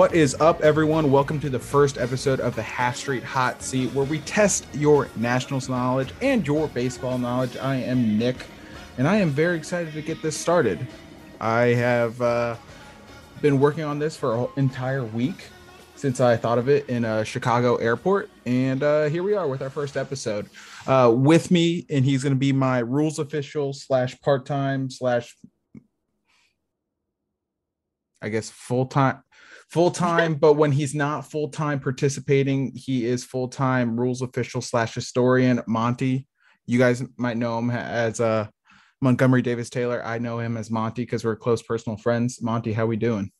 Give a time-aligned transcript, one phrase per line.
[0.00, 1.10] What is up, everyone?
[1.10, 5.10] Welcome to the first episode of the Half Street Hot Seat, where we test your
[5.14, 7.58] Nationals knowledge and your baseball knowledge.
[7.58, 8.46] I am Nick,
[8.96, 10.86] and I am very excited to get this started.
[11.38, 12.56] I have uh,
[13.42, 15.44] been working on this for an entire week
[15.96, 19.60] since I thought of it in a Chicago airport, and uh, here we are with
[19.60, 20.48] our first episode.
[20.86, 25.36] Uh, with me, and he's going to be my rules official slash part time slash,
[28.22, 29.22] I guess full time
[29.70, 34.60] full time, but when he's not full time participating, he is full time rules official
[34.60, 35.62] slash historian.
[35.66, 36.26] Monty,
[36.66, 38.48] you guys might know him as uh,
[39.00, 40.04] Montgomery Davis Taylor.
[40.04, 42.42] I know him as Monty because we're close personal friends.
[42.42, 43.30] Monty, how we doing?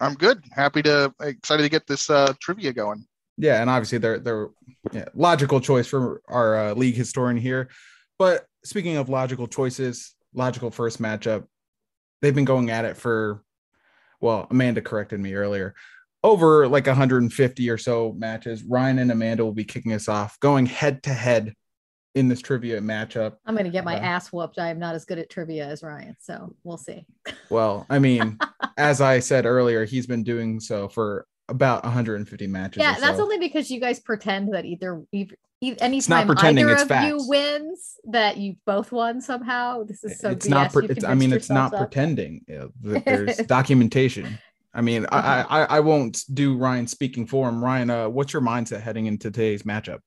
[0.00, 0.44] I'm good.
[0.52, 3.06] Happy to excited to get this uh, trivia going.
[3.36, 4.48] Yeah, and obviously they're they're
[4.92, 7.68] yeah, logical choice for our uh, league historian here.
[8.18, 11.46] But speaking of logical choices, logical first matchup,
[12.20, 13.42] they've been going at it for
[14.20, 15.74] well, Amanda corrected me earlier.
[16.24, 20.66] Over like 150 or so matches, Ryan and Amanda will be kicking us off, going
[20.66, 21.54] head to head
[22.14, 23.36] in this trivia matchup.
[23.46, 24.58] I'm going to get my uh, ass whooped.
[24.58, 27.06] I am not as good at trivia as Ryan, so we'll see.
[27.50, 28.38] Well, I mean,
[28.76, 32.80] as I said earlier, he's been doing so for about 150 matches.
[32.80, 33.22] Yeah, that's so.
[33.22, 35.02] only because you guys pretend that either
[35.60, 37.06] anytime either of facts.
[37.06, 40.50] you wins that you both won somehow this is so it's BS.
[40.50, 41.80] not pre- it's, i mean it's not up.
[41.80, 42.44] pretending
[42.80, 44.38] there's documentation
[44.72, 45.46] i mean I, uh-huh.
[45.50, 49.32] I i won't do ryan speaking for him ryan uh what's your mindset heading into
[49.32, 49.98] today's matchup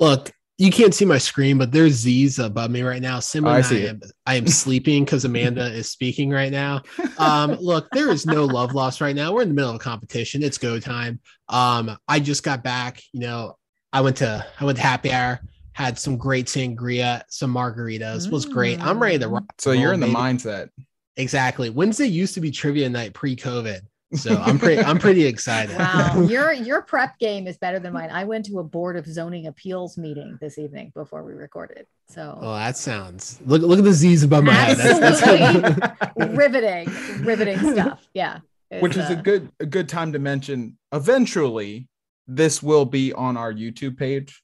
[0.00, 3.20] look you can't see my screen, but there's Z's above me right now.
[3.20, 6.82] Simon, oh, I, I, am, I am sleeping because Amanda is speaking right now.
[7.18, 9.32] Um, look, there is no love lost right now.
[9.32, 10.42] We're in the middle of a competition.
[10.42, 11.18] It's go time.
[11.48, 13.00] Um, I just got back.
[13.12, 13.56] You know,
[13.90, 15.40] I went to I went to happy hour,
[15.72, 18.26] had some great sangria, some margaritas.
[18.26, 18.32] Mm.
[18.32, 18.80] Was great.
[18.82, 19.46] I'm ready to rock.
[19.56, 20.68] So you're in the mindset.
[21.16, 21.70] Exactly.
[21.70, 23.80] Wednesday used to be trivia night pre-COVID.
[24.14, 25.76] So I'm pretty I'm pretty excited.
[25.76, 28.10] Wow, your your prep game is better than mine.
[28.10, 31.86] I went to a board of zoning appeals meeting this evening before we recorded.
[32.08, 34.76] So Oh, that sounds look look at the Z's above my head.
[34.76, 36.88] That's, that's riveting,
[37.24, 38.06] riveting stuff.
[38.14, 38.40] Yeah.
[38.80, 41.88] Which is uh, a good a good time to mention eventually
[42.28, 44.42] this will be on our YouTube page.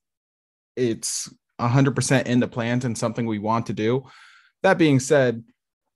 [0.77, 4.05] It's 100% in the plans and something we want to do.
[4.63, 5.45] That being said,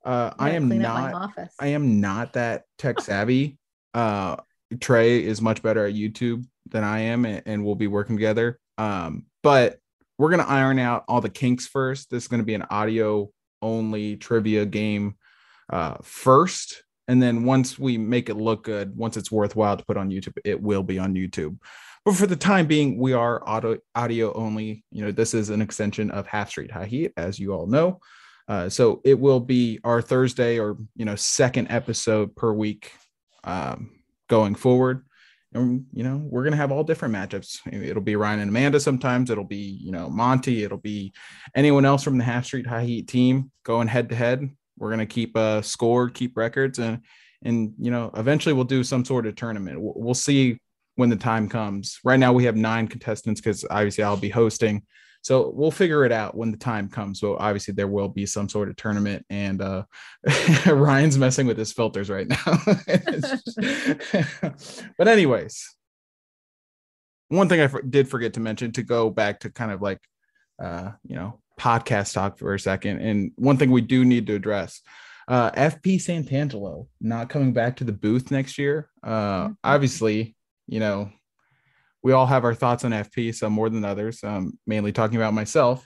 [0.06, 3.59] uh, I am not I am not that tech savvy.
[3.93, 4.37] uh,
[4.81, 8.59] Trey is much better at YouTube than I am, and, and we'll be working together.
[8.78, 9.78] Um, but
[10.19, 12.11] we're gonna iron out all the kinks first.
[12.11, 13.31] This is gonna be an audio
[13.62, 15.17] only trivia game
[15.72, 19.97] uh, first, and then once we make it look good, once it's worthwhile to put
[19.97, 21.59] on YouTube, it will be on YouTube.
[22.05, 24.84] But for the time being, we are audio audio only.
[24.93, 28.00] You know, this is an extension of Half Street High Heat, as you all know.
[28.49, 32.93] Uh, so it will be our Thursday or you know second episode per week
[33.44, 33.91] um,
[34.29, 35.05] going forward.
[35.53, 37.61] And you know we're gonna have all different matchups.
[37.73, 38.79] It'll be Ryan and Amanda.
[38.79, 40.62] Sometimes it'll be you know Monty.
[40.62, 41.12] It'll be
[41.55, 44.49] anyone else from the Half Street High Heat team going head to head.
[44.79, 47.00] We're gonna keep a score, keep records, and
[47.43, 49.81] and you know eventually we'll do some sort of tournament.
[49.81, 50.59] We'll, we'll see
[50.97, 51.99] when the time comes.
[52.05, 54.82] Right now we have nine contestants because obviously I'll be hosting.
[55.26, 57.19] So we'll figure it out when the time comes.
[57.19, 59.82] So obviously there will be some sort of tournament, and uh,
[60.67, 62.44] Ryan's messing with his filters right now.
[64.96, 65.75] but anyways,
[67.26, 69.99] one thing I did forget to mention to go back to kind of like,
[70.62, 73.00] uh, you know, podcast talk for a second.
[73.00, 74.81] And one thing we do need to address
[75.26, 78.90] uh, FP Santangelo not coming back to the booth next year.
[79.02, 79.52] Uh, mm-hmm.
[79.64, 80.37] Obviously,
[80.69, 81.11] you know,
[82.06, 84.23] we all have our thoughts on FP, some more than others.
[84.23, 85.85] Um, mainly talking about myself.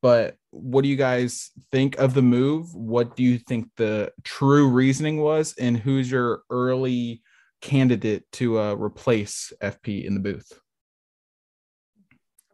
[0.00, 2.74] But what do you guys think of the move?
[2.74, 7.20] What do you think the true reasoning was, and who's your early
[7.60, 10.58] candidate to uh, replace FP in the booth?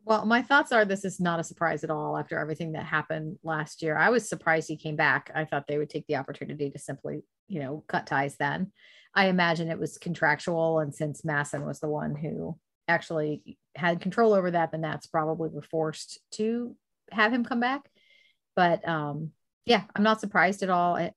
[0.05, 3.38] Well, my thoughts are this is not a surprise at all after everything that happened
[3.44, 3.96] last year.
[3.96, 5.31] I was surprised he came back.
[5.37, 8.72] I thought they would take the opportunity to simply, you know, cut ties then.
[9.14, 10.81] I imagine it was contractual.
[10.81, 12.58] And since MASN was the one who
[12.88, 16.76] actually had control over that, then that's probably were forced to
[17.10, 17.82] have him come back.
[18.56, 19.31] But um,
[19.64, 20.96] yeah, I'm not surprised at all.
[20.96, 21.12] I,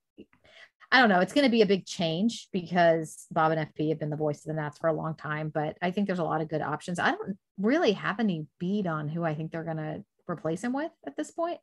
[0.91, 1.19] I don't know.
[1.19, 4.37] It's going to be a big change because Bob and FP have been the voice
[4.37, 6.61] of the Nats for a long time, but I think there's a lot of good
[6.61, 6.97] options.
[6.97, 10.73] I don't really have any bead on who I think they're going to replace him
[10.73, 11.59] with at this point.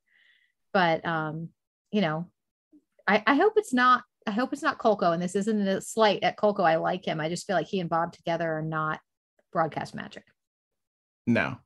[0.75, 1.49] But, um,
[1.91, 2.29] you know,
[3.07, 6.23] I, I hope it's not, I hope it's not Kolko, And this isn't a slight
[6.23, 6.65] at Kolko.
[6.65, 7.21] I like him.
[7.21, 9.01] I just feel like he and Bob together are not
[9.55, 10.25] broadcast magic.
[11.27, 11.57] No.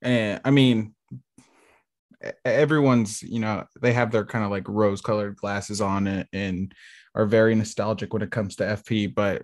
[0.00, 0.94] And I mean,
[2.44, 6.72] everyone's you know they have their kind of like rose colored glasses on it and
[7.14, 9.42] are very nostalgic when it comes to fp but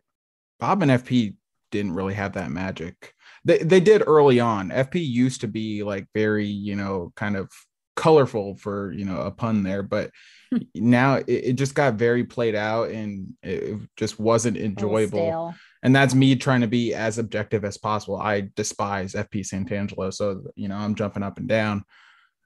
[0.61, 1.35] bob and fp
[1.73, 3.15] didn't really have that magic
[3.45, 7.51] they, they did early on fp used to be like very you know kind of
[7.97, 10.11] colorful for you know a pun there but
[10.75, 15.53] now it, it, just got very played out and it just wasn't enjoyable
[15.83, 20.43] and that's me trying to be as objective as possible i despise fp santangelo so
[20.55, 21.85] you know i'm jumping up and down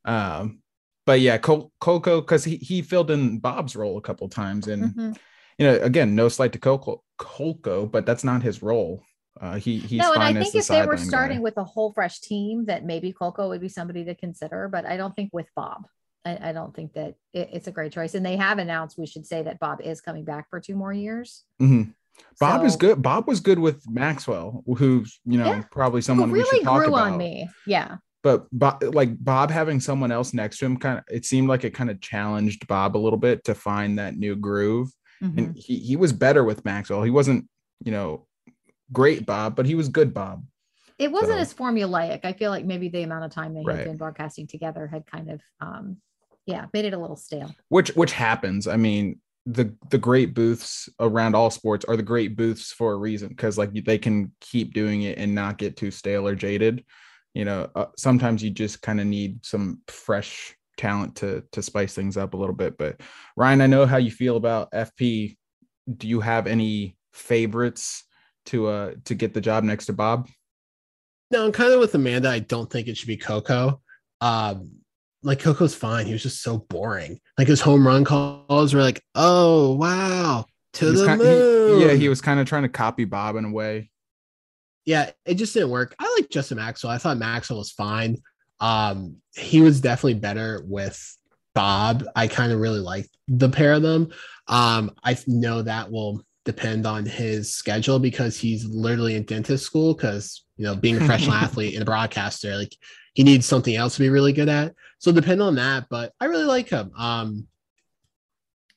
[0.05, 0.63] um,
[1.05, 4.85] but yeah, Col- Kolko because he he filled in Bob's role a couple times, and
[4.85, 5.13] mm-hmm.
[5.59, 9.03] you know, again, no slight to Kolko, Kolko, but that's not his role.
[9.41, 11.43] Uh, he he's no, and I think if they were starting guy.
[11.43, 14.69] with a whole fresh team, that maybe Kolko would be somebody to consider.
[14.69, 15.87] But I don't think with Bob.
[16.25, 18.15] I, I don't think that it, it's a great choice.
[18.15, 20.93] And they have announced, we should say that Bob is coming back for two more
[20.93, 21.43] years.
[21.61, 21.91] Mm-hmm.
[22.41, 23.03] Bob so, is good.
[23.03, 26.85] Bob was good with Maxwell, who's you know yeah, probably someone really we should talk
[26.85, 27.13] grew about.
[27.13, 27.49] on me.
[27.67, 31.49] Yeah, but Bob, like Bob having someone else next to him kind of it seemed
[31.49, 34.91] like it kind of challenged Bob a little bit to find that new groove.
[35.23, 35.39] Mm-hmm.
[35.39, 37.03] And he he was better with Maxwell.
[37.03, 37.49] He wasn't,
[37.85, 38.27] you know,
[38.93, 40.45] great Bob, but he was good Bob.
[40.99, 41.39] It wasn't so.
[41.39, 42.21] as formulaic.
[42.25, 43.79] I feel like maybe the amount of time they right.
[43.79, 45.97] had been broadcasting together had kind of um
[46.47, 47.55] yeah, made it a little stale.
[47.69, 48.67] Which which happens.
[48.67, 52.97] I mean, the the great booths around all sports are the great booths for a
[52.97, 56.85] reason because like they can keep doing it and not get too stale or jaded.
[57.35, 61.95] You know uh, sometimes you just kind of need some fresh talent to to spice
[61.95, 62.79] things up a little bit.
[62.79, 63.01] But
[63.37, 65.37] ryan i know how you feel about fp
[65.97, 68.05] do you have any favorites
[68.47, 70.29] to uh to get the job next to bob?
[71.31, 72.31] No i'm kind of with amanda.
[72.31, 73.81] I don't think it should be Kolko.
[74.21, 74.82] Um
[75.23, 79.03] like Kolko's fine he was just so boring like his home run calls were like
[79.15, 81.81] oh wow to the kind, moon.
[81.81, 83.91] He, yeah he was kind of trying to copy bob in a way
[84.85, 85.95] yeah, it just didn't work.
[85.99, 86.93] I like Justin Maxwell.
[86.93, 88.17] I thought Maxwell was fine.
[88.61, 91.01] Um, he was definitely better with
[91.55, 92.05] Bob.
[92.17, 94.13] I kind of really like the pair of them.
[94.49, 99.95] Um, I know that will depend on his schedule because he's literally in dentist school
[99.95, 102.77] because you know being a professional athlete and a broadcaster like
[103.15, 106.27] he needs something else to be really good at so depend on that but i
[106.27, 107.47] really like him um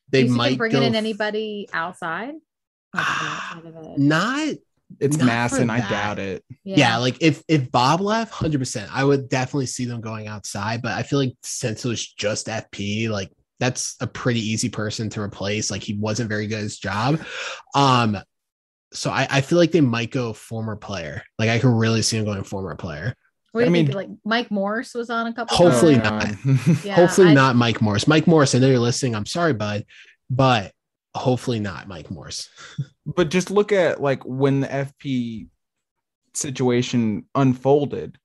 [0.10, 2.34] they might bring in anybody outside
[3.98, 4.56] not
[5.00, 5.70] it's MASN.
[5.70, 6.44] I doubt it.
[6.64, 6.78] Yeah.
[6.78, 6.98] yeah.
[6.98, 10.82] like if if Bob left, hundred percent, I would definitely see them going outside.
[10.82, 15.10] But I feel like since it was just FP, like that's a pretty easy person
[15.12, 15.72] to replace.
[15.72, 17.20] Like he wasn't very good at his job.
[17.74, 18.18] Um,
[18.94, 21.24] so I, I feel like they might go former player.
[21.40, 23.16] Like I could really see him going former player.
[23.56, 23.96] What I mean, think?
[23.96, 25.56] Like Mike Morse was on a couple.
[25.56, 26.46] Hopefully times.
[26.46, 26.46] not.
[26.46, 28.06] Um, yeah, hopefully I, not Mike Morse.
[28.06, 28.54] Mike Morse.
[28.54, 29.16] I know you're listening.
[29.16, 29.86] I'm sorry, bud,
[30.30, 30.74] but
[31.16, 32.50] hopefully not Mike Morse.
[33.06, 35.48] but just look at like when the FP
[36.34, 38.18] situation unfolded,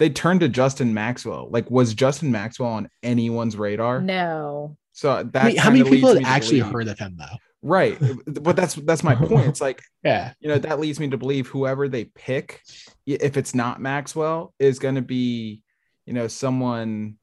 [0.00, 1.48] they turned to Justin Maxwell.
[1.48, 4.00] Like, was Justin Maxwell on anyone's radar?
[4.00, 4.76] No.
[4.90, 7.36] So that I mean, how many people had actually heard of him though?
[7.62, 7.96] Right.
[8.26, 9.46] but that's that's my point.
[9.46, 12.60] It's like, yeah, you know, that leads me to believe whoever they pick,
[13.06, 15.62] if it's not Maxwell, is going to be,
[16.04, 17.16] you know, someone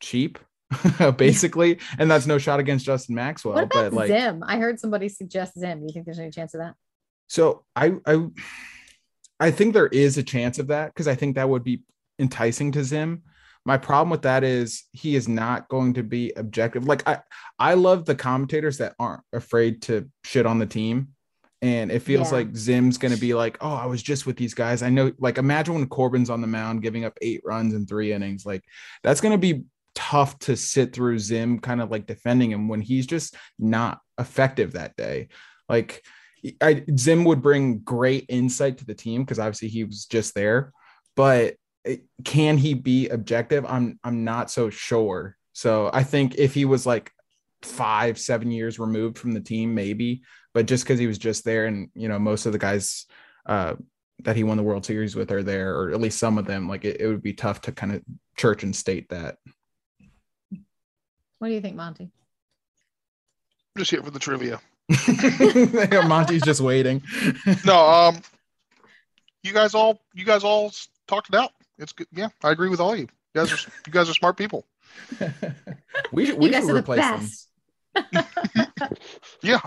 [0.00, 0.38] cheap
[1.16, 1.78] basically.
[1.98, 3.54] and that's no shot against Justin Maxwell.
[3.54, 4.42] What about but like Zim?
[4.46, 5.80] I heard somebody suggest Zim.
[5.80, 6.74] Do you think there's any chance of that?
[7.28, 8.26] So I I
[9.38, 11.82] I think there is a chance of that because I think that would be
[12.18, 13.22] enticing to Zim.
[13.66, 16.86] My problem with that is he is not going to be objective.
[16.86, 17.18] Like I
[17.58, 21.08] I love the commentators that aren't afraid to shit on the team.
[21.62, 22.38] And it feels yeah.
[22.38, 24.82] like Zim's going to be like, oh, I was just with these guys.
[24.82, 28.12] I know, like, imagine when Corbin's on the mound giving up eight runs in three
[28.12, 28.44] innings.
[28.44, 28.62] Like,
[29.02, 29.64] that's going to be
[29.96, 34.74] tough to sit through Zim kind of like defending him when he's just not effective
[34.74, 35.28] that day.
[35.68, 36.04] Like
[36.60, 40.72] I, Zim would bring great insight to the team because obviously he was just there,
[41.16, 41.54] but
[42.24, 43.64] can he be objective?
[43.66, 45.36] I'm I'm not so sure.
[45.52, 47.12] So I think if he was like
[47.62, 51.66] five, seven years removed from the team, maybe, but just because he was just there
[51.66, 53.06] and you know, most of the guys
[53.46, 53.74] uh,
[54.24, 56.68] that he won the World Series with are there, or at least some of them,
[56.68, 58.02] like it, it would be tough to kind of
[58.36, 59.36] church and state that.
[61.38, 62.10] What do you think, Monty?
[63.76, 64.60] Just here for the trivia.
[66.06, 67.02] Monty's just waiting.
[67.64, 68.20] no, um,
[69.42, 70.72] you guys all, you guys all
[71.06, 71.52] talked it out.
[71.78, 72.06] It's good.
[72.12, 73.08] Yeah, I agree with all of you.
[73.34, 74.66] You guys are, you guys are smart people.
[76.12, 77.28] we we should replace them.
[79.42, 79.60] yeah,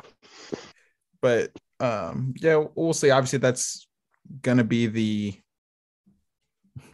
[1.22, 3.10] but um, yeah, we'll see.
[3.12, 3.88] Obviously, that's
[4.42, 5.40] gonna be the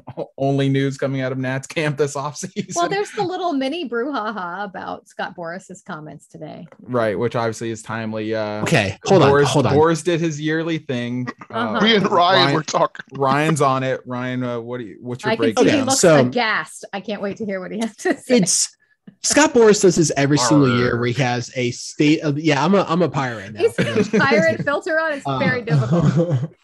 [0.38, 2.76] only news coming out of Nats camp this offseason.
[2.76, 6.68] Well, there's the little mini brouhaha about Scott Boras's comments today.
[6.82, 8.36] Right, which obviously is timely.
[8.36, 9.76] Uh, okay, hold Boras, on, hold on.
[9.76, 11.28] Boras did his yearly thing.
[11.50, 11.78] Uh-huh.
[11.78, 13.06] Uh, Me and Ryan, Ryan were talking.
[13.14, 14.02] Ryan's on it.
[14.06, 14.98] Ryan, uh, what do you?
[15.02, 15.68] What's your I breakdown?
[15.68, 16.86] He looks so, aghast.
[16.94, 18.38] I can't wait to hear what he has to say.
[18.38, 18.76] It's
[19.24, 22.64] Scott Boras does this every single year where he has a state of yeah.
[22.64, 23.60] I'm a I'm a pirate now.
[23.60, 25.14] He's pirate filter on.
[25.14, 26.56] It's uh, very difficult.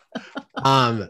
[0.64, 1.10] um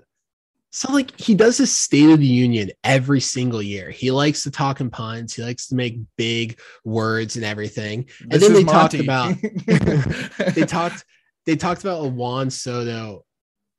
[0.71, 3.89] so like he does his State of the Union every single year.
[3.89, 5.33] He likes to talk in puns.
[5.35, 8.09] He likes to make big words and everything.
[8.21, 9.35] And this then they talked about
[10.55, 11.03] they talked
[11.45, 13.25] they talked about a Juan Soto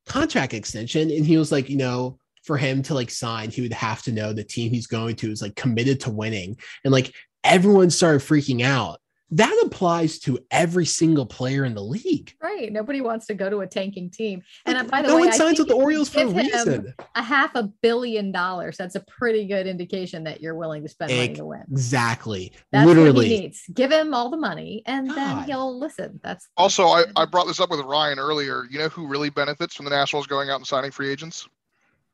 [0.07, 3.73] contract extension, and he was like, you know, for him to like sign, he would
[3.73, 7.15] have to know the team he's going to is like committed to winning, and like
[7.43, 9.01] everyone started freaking out
[9.33, 12.35] that applies to every single player in the league.
[12.43, 12.71] Right.
[12.71, 14.43] Nobody wants to go to a tanking team.
[14.67, 16.93] And uh, by the no way, one signs with the Orioles for a reason.
[17.15, 18.77] A half a billion dollars.
[18.77, 21.65] That's a pretty good indication that you're willing to spend money to win.
[21.71, 22.53] Exactly.
[22.73, 23.13] That's Literally.
[23.13, 23.65] what he needs.
[23.73, 25.17] Give him all the money and God.
[25.17, 26.21] then he'll listen.
[26.23, 28.65] That's also I, I brought this up with Ryan earlier.
[28.71, 31.49] You know who really benefits from the Nationals going out and signing free agents?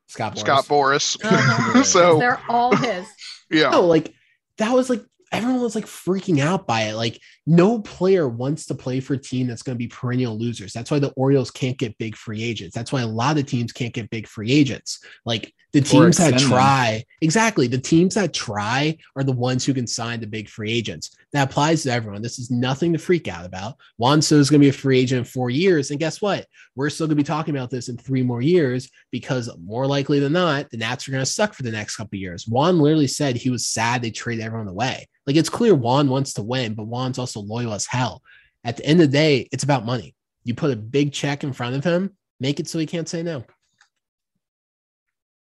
[0.07, 0.39] Scott Boras.
[0.39, 1.17] Scott Boras.
[1.25, 1.83] Uh-huh.
[1.83, 3.05] so they're all his.
[3.51, 3.71] Yeah.
[3.71, 4.13] No, like
[4.57, 6.95] that was like everyone was like freaking out by it.
[6.95, 7.19] Like
[7.49, 10.71] no player wants to play for a team that's going to be perennial losers.
[10.71, 12.75] That's why the Orioles can't get big free agents.
[12.75, 15.03] That's why a lot of teams can't get big free agents.
[15.25, 17.03] Like the teams that try, them.
[17.21, 21.15] exactly, the teams that try are the ones who can sign the big free agents.
[21.33, 22.21] That applies to everyone.
[22.21, 23.77] This is nothing to freak out about.
[23.97, 25.89] Juan Soto is going to be a free agent in four years.
[25.89, 26.45] And guess what?
[26.75, 30.19] We're still going to be talking about this in three more years because more likely
[30.19, 32.47] than not, the Nats are going to suck for the next couple years.
[32.47, 35.07] Juan literally said he was sad they traded everyone away.
[35.29, 38.21] Like it's clear Juan wants to win, but Juan's also loyal as hell.
[38.63, 40.15] At the end of the day, it's about money.
[40.43, 43.23] You put a big check in front of him, make it so he can't say
[43.23, 43.43] no.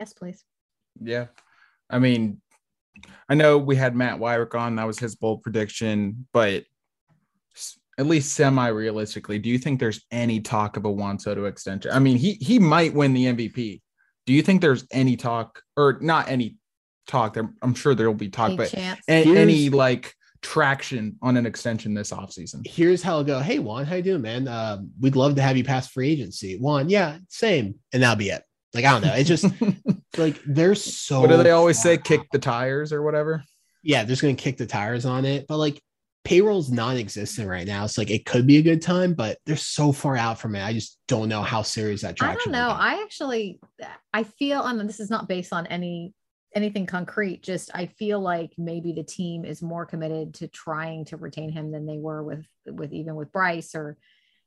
[0.01, 0.45] Yes, please.
[1.01, 1.27] Yeah.
[1.89, 2.41] I mean,
[3.29, 4.77] I know we had Matt Weyrich on.
[4.77, 6.65] That was his bold prediction, but
[7.99, 11.91] at least semi-realistically, do you think there's any talk of a Juan Soto extension?
[11.93, 13.81] I mean, he he might win the MVP.
[14.27, 16.57] Do you think there's any talk, or not any
[17.07, 17.35] talk?
[17.35, 20.15] There, I'm sure there will be talk, any but a, any like
[20.47, 22.65] traction on an extension this offseason.
[22.65, 23.41] Here's how I'll go.
[23.41, 24.47] Hey Juan, how you doing, man?
[24.47, 26.57] Uh, we'd love to have you pass free agency.
[26.57, 28.45] Juan, yeah, same, and that'll be it.
[28.73, 29.15] Like I don't know.
[29.15, 29.45] It's just
[30.17, 31.21] like they're so.
[31.21, 31.99] What do they always say?
[31.99, 33.43] Kick the tires or whatever.
[33.83, 35.47] Yeah, they're just gonna kick the tires on it.
[35.49, 35.83] But like
[36.23, 37.85] payroll's non-existent right now.
[37.85, 40.65] It's like it could be a good time, but they're so far out from it.
[40.65, 42.55] I just don't know how serious that traction.
[42.55, 42.75] I don't know.
[42.75, 43.59] I actually,
[44.13, 46.15] I feel, I mean, this is not based on any
[46.57, 47.43] anything concrete.
[47.43, 51.71] Just I feel like maybe the team is more committed to trying to retain him
[51.71, 53.99] than they were with with even with Bryce or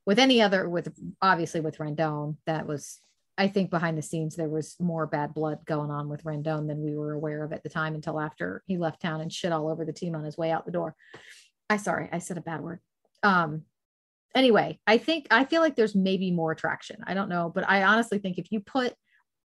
[0.04, 2.36] with any other with obviously with Rendon.
[2.46, 2.98] That was
[3.38, 6.82] I think behind the scenes there was more bad blood going on with Rendon than
[6.82, 9.70] we were aware of at the time until after he left town and shit all
[9.70, 10.96] over the team on his way out the door.
[11.70, 12.80] I sorry, I said a bad word.
[13.22, 13.62] Um
[14.34, 17.04] anyway, I think I feel like there's maybe more traction.
[17.06, 18.94] I don't know, but I honestly think if you put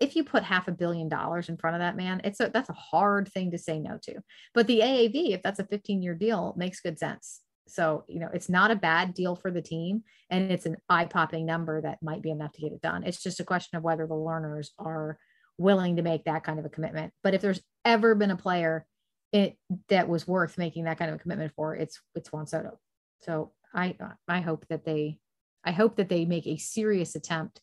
[0.01, 2.71] if you put half a billion dollars in front of that man, it's a that's
[2.71, 4.21] a hard thing to say no to.
[4.55, 7.41] But the AAV, if that's a 15 year deal, makes good sense.
[7.69, 11.05] So, you know, it's not a bad deal for the team and it's an eye
[11.05, 13.05] popping number that might be enough to get it done.
[13.05, 15.19] It's just a question of whether the Lerners are
[15.57, 17.13] willing to make that kind of a commitment.
[17.23, 18.87] But if there's ever been a player
[19.33, 19.57] it
[19.89, 22.79] that was worth making that kind of a commitment for, it's it's Juan Soto.
[23.21, 25.19] So I I hope that they
[25.65, 27.61] I hope that they make a serious attempt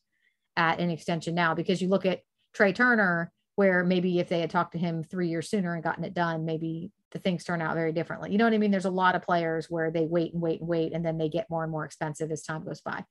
[0.58, 2.22] at an extension now because you look at
[2.54, 6.04] Trea Turner, where maybe if they had talked to him three years sooner and gotten
[6.04, 8.32] it done, maybe the things turn out very differently.
[8.32, 8.72] You know what I mean?
[8.72, 11.30] There's a lot of players where they wait and wait and wait, and then they
[11.30, 13.06] get more and more expensive as time goes by.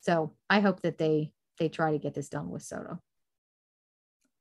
[0.00, 3.00] So I hope that they they try to get this done with Soto.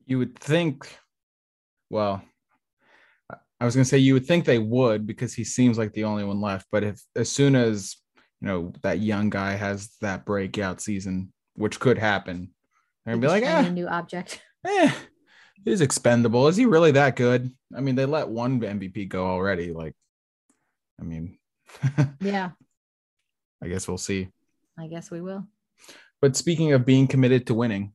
[0.06, 0.88] You would think,
[1.90, 2.22] well,
[3.60, 6.24] I was gonna say you would think they would because he seems like the only
[6.24, 6.68] one left.
[6.72, 7.96] But if as soon as
[8.42, 12.52] you know that young guy has that breakout season, which could happen,
[13.06, 14.42] they're gonna be like, ah, new object.
[14.66, 14.92] eh,
[15.64, 16.48] he's expendable.
[16.48, 17.52] Is he really that good?
[17.76, 19.74] I mean, they let one MVP go already.
[19.74, 19.96] Like,
[21.00, 21.38] I mean,
[22.22, 22.52] Yeah,
[23.64, 24.30] I guess we'll see.
[24.78, 25.48] I guess we will.
[26.22, 27.94] But speaking of being committed to winning,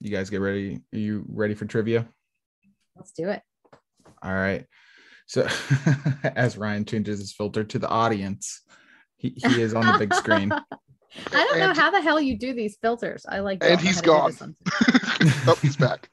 [0.00, 0.80] you guys get ready.
[0.92, 2.06] Are you ready for trivia?
[2.96, 3.42] Let's do it.
[4.22, 4.66] All right.
[5.26, 5.48] So
[6.24, 8.62] as Ryan changes his filter to the audience,
[9.16, 10.52] he, he is on the big screen.
[11.32, 13.24] I don't know how the hell you do these filters.
[13.28, 13.62] I like.
[13.62, 14.56] And don't know he's how to do gone.
[15.46, 16.10] oh, he's back.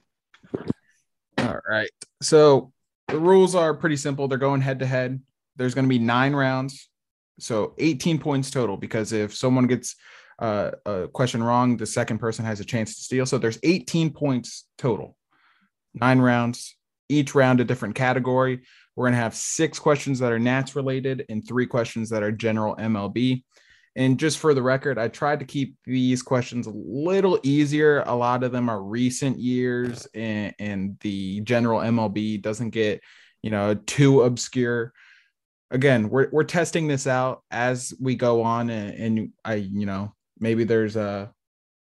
[1.37, 1.89] All right.
[2.21, 2.71] So
[3.07, 4.27] the rules are pretty simple.
[4.27, 5.21] They're going head to head.
[5.55, 6.89] There's going to be nine rounds.
[7.39, 9.95] So 18 points total because if someone gets
[10.39, 13.25] uh, a question wrong, the second person has a chance to steal.
[13.25, 15.17] So there's 18 points total.
[15.93, 16.75] Nine rounds,
[17.09, 18.61] each round a different category.
[18.95, 22.31] We're going to have six questions that are Nats related and three questions that are
[22.31, 23.43] general MLB.
[23.95, 28.03] And just for the record, I tried to keep these questions a little easier.
[28.05, 33.01] A lot of them are recent years, and, and the general MLB doesn't get,
[33.41, 34.93] you know, too obscure.
[35.71, 40.13] Again, we're we're testing this out as we go on, and, and I, you know,
[40.39, 41.33] maybe there's a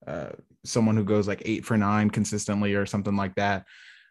[0.07, 0.31] uh,
[0.65, 3.67] someone who goes like eight for nine consistently or something like that.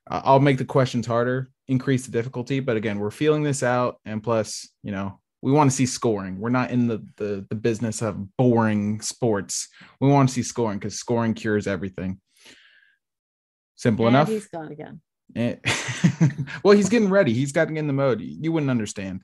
[0.10, 4.00] Uh, I'll make the questions harder, increase the difficulty, but again, we're feeling this out,
[4.06, 6.40] and plus, you know, we want to see scoring.
[6.40, 9.70] We're not in the the, the business of boring sports.
[10.02, 12.20] We want to see scoring because scoring cures everything.
[13.78, 14.28] Simple And enough.
[14.28, 15.00] He's gone again.
[15.38, 15.56] Eh,
[16.64, 17.32] well, he's getting ready.
[17.32, 18.20] He's getting in the mode.
[18.20, 19.22] You wouldn't understand.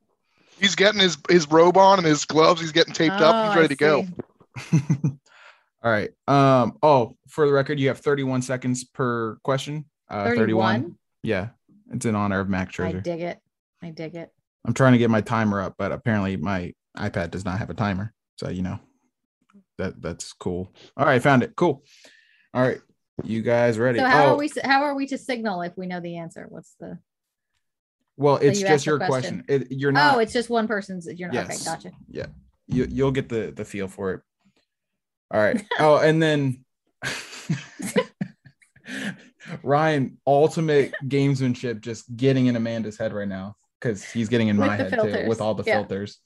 [0.61, 2.61] He's getting his his robe on and his gloves.
[2.61, 3.47] He's getting taped Oh, up.
[3.47, 4.05] He's I ready to go.
[5.83, 6.11] All right.
[6.29, 6.77] Um.
[6.81, 9.83] Oh, for the record, you have 31 seconds per question.
[10.09, 10.37] Uh, 31.
[10.37, 10.95] 31.
[11.23, 11.49] Yeah,
[11.91, 13.39] it's in honor of Max I dig it.
[13.81, 14.31] I dig it.
[14.65, 17.73] I'm trying to get my timer up, but apparently my iPad does not have a
[17.73, 18.13] timer.
[18.37, 18.79] So you know,
[19.77, 20.73] that that's cool.
[20.97, 21.55] All right, found it.
[21.55, 21.83] Cool.
[22.53, 22.79] All right,
[23.23, 23.99] you guys ready?
[23.99, 24.51] So how oh, are we?
[24.63, 26.45] How are we to signal if we know the answer?
[26.49, 26.99] What's the?
[28.15, 29.43] well, it's you just your question.
[29.43, 29.45] question.
[29.47, 30.15] It, you're oh, not.
[30.15, 31.07] oh, it's just one person's.
[31.07, 31.47] You're not.
[31.47, 31.67] Yes.
[31.67, 31.91] Okay, gotcha.
[32.09, 32.27] yeah
[32.67, 34.21] you you'll get the the feel for it
[35.33, 36.63] all right oh and then
[39.63, 44.77] ryan ultimate gamesmanship just getting in amanda's head right now because he's getting in my
[44.77, 45.73] the head too with all the Yeah.
[45.73, 46.19] filters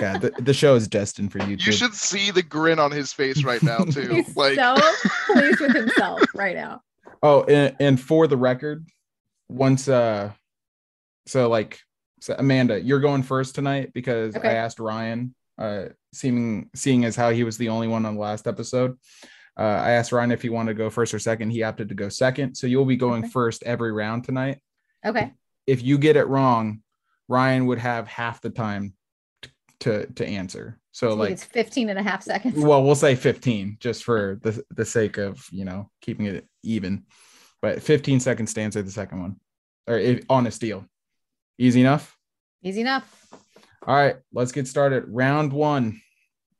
[0.00, 1.66] yeah the, the show is destined for YouTube.
[1.66, 4.08] You should see the grin on his face right now too.
[4.08, 4.76] He's like so
[5.26, 6.82] pleased with himself right now.
[7.22, 8.86] oh and, and for the record
[9.48, 10.32] once uh
[11.26, 11.80] so like
[12.20, 14.48] so amanda you're going first tonight because Okay.
[14.48, 18.20] i asked ryan uh seeming seeing as how he was the only one on the
[18.20, 18.98] last episode
[19.58, 21.94] uh, i asked ryan if he wanted to go first or second he opted to
[21.94, 23.30] go second so you'll be going Okay.
[23.30, 24.58] first every round tonight
[25.06, 25.32] Okay.
[25.66, 26.80] If you get it wrong
[27.28, 28.94] ryan would have half the time
[29.42, 29.50] t-
[29.80, 30.78] to to answer.
[30.92, 32.54] So So like it's 15 and a half seconds.
[32.56, 37.04] well we'll say 15 just for the the sake of you know keeping it even.
[37.62, 39.36] But 15 seconds to answer the second one.
[39.86, 40.84] Or if, on a steal.
[41.58, 42.14] Easy enough?
[42.62, 43.06] Easy enough.
[43.86, 45.04] all right let's get started.
[45.08, 46.00] Round one.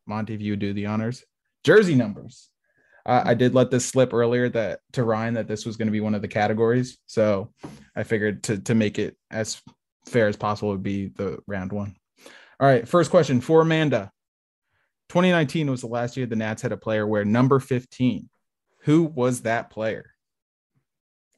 [0.06, 1.24] Monty if you do the honors.
[1.62, 2.48] Jersey numbers
[3.06, 5.92] uh, i did let this slip earlier that to ryan that this was going to
[5.92, 7.52] be one of the categories so
[7.96, 9.60] i figured to to make it as
[10.06, 11.96] fair as possible would be the round one
[12.60, 14.10] all right first question for amanda
[15.08, 18.28] 2019 was the last year the Nats had a player wear number 15.
[18.80, 20.10] Who was that player?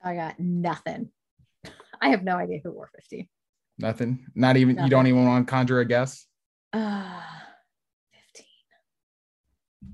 [0.03, 1.11] I got nothing.
[2.01, 3.29] I have no idea who wore 15.
[3.79, 4.27] Nothing.
[4.35, 6.27] Not even you don't even want to conjure a guess.
[6.73, 7.21] Uh,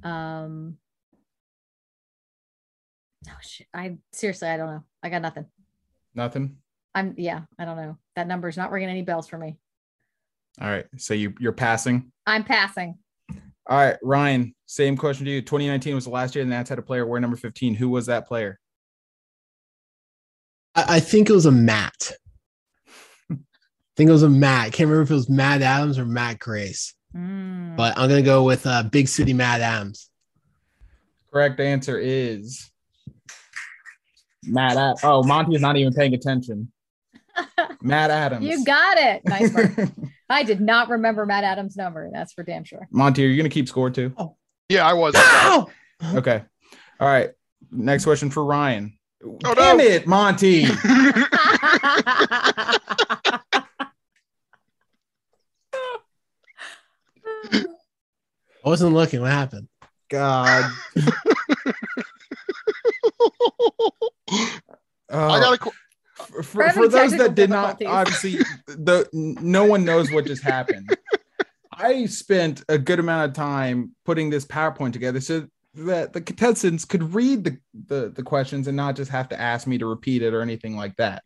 [0.03, 0.13] 15.
[0.13, 0.77] Um,
[3.29, 3.67] oh shit.
[3.75, 4.85] I seriously, I don't know.
[5.03, 5.47] I got nothing.
[6.15, 6.57] Nothing.
[6.95, 7.97] I'm, yeah, I don't know.
[8.17, 9.57] That number's not ringing any bells for me.
[10.61, 10.85] All right.
[10.99, 12.13] So you you're passing.
[12.27, 12.99] I'm passing.
[13.67, 14.55] All right, Ryan.
[14.67, 15.41] Same question to you.
[15.41, 17.75] 2019 was the last year the Nats had a player wear number 15.
[17.75, 18.59] Who was that player?
[20.75, 22.13] I, I think it was a Matt.
[23.31, 23.37] I
[23.97, 24.67] think it was a Matt.
[24.67, 27.77] I can't remember if it was Matt Adams or Matt Grace, Mm.
[27.77, 30.09] but I'm gonna go with uh, Big City Matt Adams.
[31.31, 32.71] Correct answer is
[34.45, 34.77] Matt.
[34.77, 36.71] Ad- oh, Monty is not even paying attention.
[37.83, 38.45] Matt Adams.
[38.45, 39.23] you got it.
[39.25, 39.73] Nice work.
[40.29, 42.11] I did not remember Matt Adams' number.
[42.13, 42.87] That's for damn sure.
[42.91, 44.13] Monty, are you gonna keep score too?
[44.19, 44.37] Oh.
[44.69, 45.15] Yeah, I was.
[45.17, 45.69] Ow!
[46.17, 46.43] Okay.
[46.99, 47.31] All right.
[47.71, 48.99] Next question for Ryan.
[49.25, 49.85] Oh, Damn no.
[49.85, 50.65] it, Monty.
[58.65, 59.21] I wasn't looking.
[59.21, 59.69] What happened?
[60.09, 60.71] God.
[65.11, 65.59] I got a.
[65.59, 65.71] qu-
[66.19, 70.97] f- for, for those that did not obviously the no one knows what just happened.
[71.73, 76.85] I spent a good amount of time putting this PowerPoint together so that the contestants
[76.85, 80.23] could read the, the, the questions and not just have to ask me to repeat
[80.23, 81.25] it or anything like that.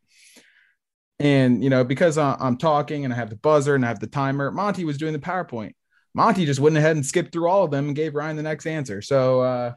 [1.19, 4.07] And you know, because I'm talking and I have the buzzer and I have the
[4.07, 5.73] timer, Monty was doing the PowerPoint.
[6.15, 8.67] Monty just went ahead and skipped through all of them and gave Ryan the next
[8.67, 9.03] answer.
[9.03, 9.73] So uh,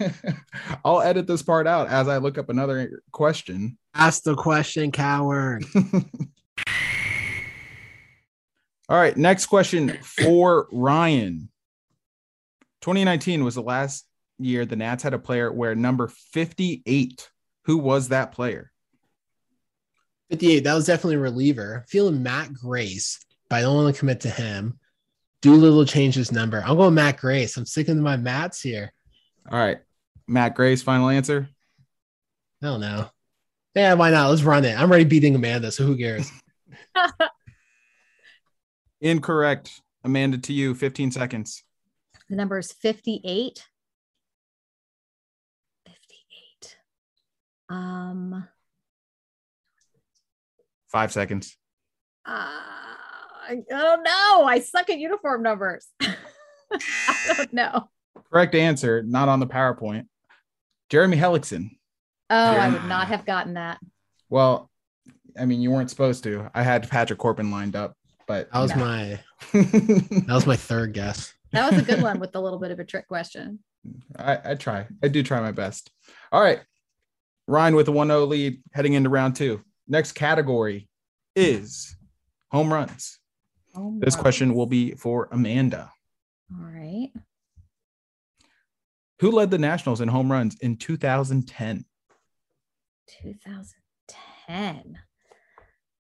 [0.84, 3.78] I'll edit this part out as I look up another question.
[3.94, 5.64] Ask the question, coward.
[8.88, 11.48] all right, next question for Ryan.
[12.82, 14.06] 2019 was the last
[14.38, 17.30] year the Nats had a player where number 58.
[17.64, 18.70] Who was that player?
[20.30, 20.60] 58.
[20.60, 21.84] That was definitely a reliever.
[21.88, 24.78] Feeling Matt Grace, but I don't want to commit to him.
[25.40, 26.62] Do little change his number.
[26.64, 27.56] I'm going Matt Grace.
[27.56, 28.92] I'm sticking to my Mats here.
[29.50, 29.78] All right.
[30.26, 31.48] Matt Grace, final answer.
[32.62, 33.08] I don't.
[33.74, 34.30] Yeah, why not?
[34.30, 34.78] Let's run it.
[34.78, 36.30] I'm already beating Amanda, so who cares?
[39.00, 39.70] Incorrect.
[40.04, 41.62] Amanda, to you, 15 seconds.
[42.28, 43.66] The number is 58.
[45.86, 46.76] 58.
[47.68, 48.48] Um,
[50.88, 51.56] five seconds.
[52.26, 52.48] Uh,
[53.48, 54.44] I don't know.
[54.44, 55.86] I suck at uniform numbers.
[56.00, 57.90] I don't know.
[58.34, 60.08] Correct answer, not on the PowerPoint.
[60.90, 61.70] Jeremy Hellickson.
[62.30, 62.76] Oh, Jeremy.
[62.76, 63.78] I would not have gotten that.
[64.28, 64.72] Well,
[65.38, 66.50] I mean, you weren't supposed to.
[66.52, 68.84] I had Patrick Corbin lined up, but that was no.
[68.84, 69.20] my
[69.52, 71.32] that was my third guess.
[71.52, 73.60] That was a good one with a little bit of a trick question.
[74.18, 74.88] I, I try.
[75.00, 75.92] I do try my best.
[76.32, 76.58] All right.
[77.46, 79.62] Ryan with a 1-0 lead heading into round two.
[79.86, 80.88] Next category
[81.36, 81.94] is
[82.50, 83.20] home runs.
[83.76, 84.22] Home this runs.
[84.22, 85.92] question will be for Amanda.
[86.52, 87.12] All right.
[89.20, 91.84] Who led the Nationals in home runs in 2010?
[93.22, 94.98] 2010.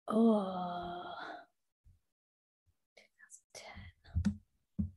[0.08, 1.02] Oh.
[4.78, 4.92] 2010.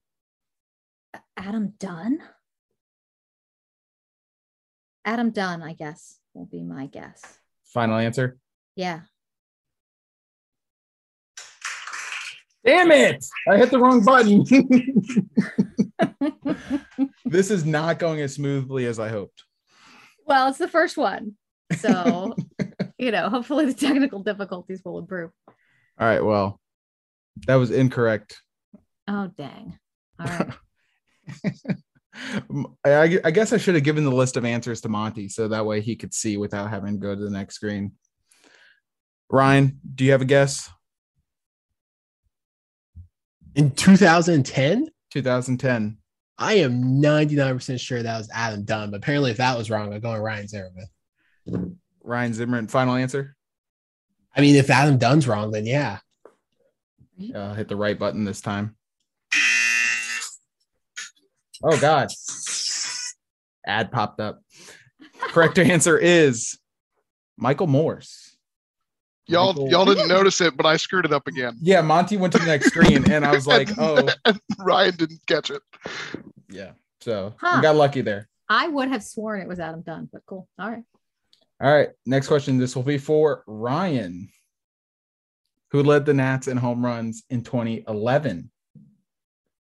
[1.36, 2.18] Adam Dunn?
[5.04, 7.22] Adam Dunn, I guess, will be my guess.
[7.64, 8.38] Final answer?
[8.76, 9.00] Yeah.
[12.64, 13.24] Damn it!
[13.48, 14.44] I hit the wrong button.
[17.24, 19.44] this is not going as smoothly as I hoped.
[20.26, 21.36] Well, it's the first one.
[21.78, 22.34] So,
[22.98, 25.30] you know, hopefully the technical difficulties will improve.
[25.98, 26.24] All right.
[26.24, 26.60] Well,
[27.46, 28.40] that was incorrect.
[29.08, 29.78] Oh, dang.
[30.18, 30.52] All right.
[32.84, 35.66] I, I guess I should have given the list of answers to Monty so that
[35.66, 37.92] way he could see without having to go to the next screen.
[39.30, 40.70] Ryan, do you have a guess?
[43.54, 44.88] In 2010?
[45.10, 45.98] 2010.
[46.42, 50.00] I am 99% sure that was Adam Dunn, but apparently if that was wrong, I'm
[50.00, 51.78] going Ryan Zimmerman.
[52.02, 53.36] Ryan Zimmerman, final answer?
[54.34, 55.98] I mean, if Adam Dunn's wrong, then yeah.
[57.32, 58.74] Uh, hit the right button this time.
[61.62, 62.08] Oh God.
[63.64, 64.42] Ad popped up.
[65.20, 66.58] Correct answer is
[67.36, 68.36] Michael Morse.
[69.28, 71.56] Y'all, y'all didn't notice it, but I screwed it up again.
[71.62, 74.08] Yeah, Monty went to the next screen, and I was like, "Oh."
[74.58, 75.62] Ryan didn't catch it.
[76.52, 77.56] Yeah, so huh.
[77.56, 78.28] we got lucky there.
[78.48, 80.48] I would have sworn it was Adam Dunn, but cool.
[80.58, 80.84] All right.
[81.60, 81.88] All right.
[82.04, 82.58] Next question.
[82.58, 84.28] This will be for Ryan,
[85.70, 88.50] who led the Nats in home runs in 2011.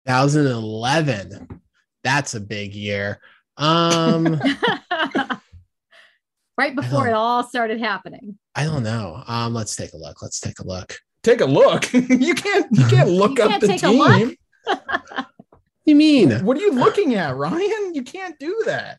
[0.07, 1.61] 2011.
[2.05, 3.21] That's a big year.
[3.57, 4.41] Um.
[6.59, 8.39] right before it all started happening.
[8.55, 9.23] I don't know.
[9.27, 10.23] Um, let's take a look.
[10.23, 10.97] Let's take a look.
[11.23, 11.93] Take a look.
[11.93, 12.67] you can't.
[12.71, 14.37] You can't look you up can't the team.
[15.87, 16.44] you mean?
[16.44, 17.94] What are you looking at, Ryan?
[17.94, 18.99] You can't do that.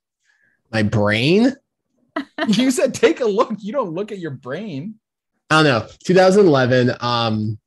[0.71, 1.53] My brain.
[2.47, 3.53] you said take a look.
[3.59, 4.95] You don't look at your brain.
[5.49, 5.87] I don't know.
[6.03, 6.95] 2011.
[6.99, 7.59] Um,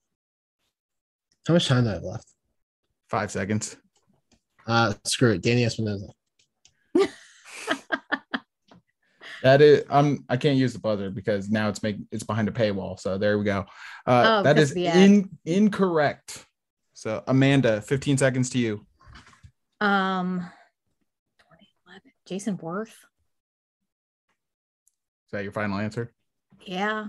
[1.46, 2.26] how much time do I have left?
[3.08, 3.76] Five seconds.
[4.66, 5.42] Uh, screw it.
[5.42, 6.08] Danny Espinosa.
[9.42, 10.24] That is, I'm.
[10.28, 12.98] I can't use the buzzer because now it's make it's behind a paywall.
[13.00, 13.64] So there we go.
[14.06, 16.44] Uh, oh, that is in, incorrect.
[16.92, 18.86] So Amanda, 15 seconds to you.
[19.80, 20.40] Um,
[21.38, 22.12] 2011.
[22.26, 22.88] Jayson Werth.
[22.88, 22.94] Is
[25.32, 26.12] that your final answer?
[26.62, 27.08] Yeah.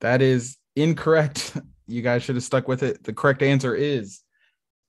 [0.00, 1.56] That is incorrect.
[1.88, 3.04] You guys should have stuck with it.
[3.04, 4.22] The correct answer is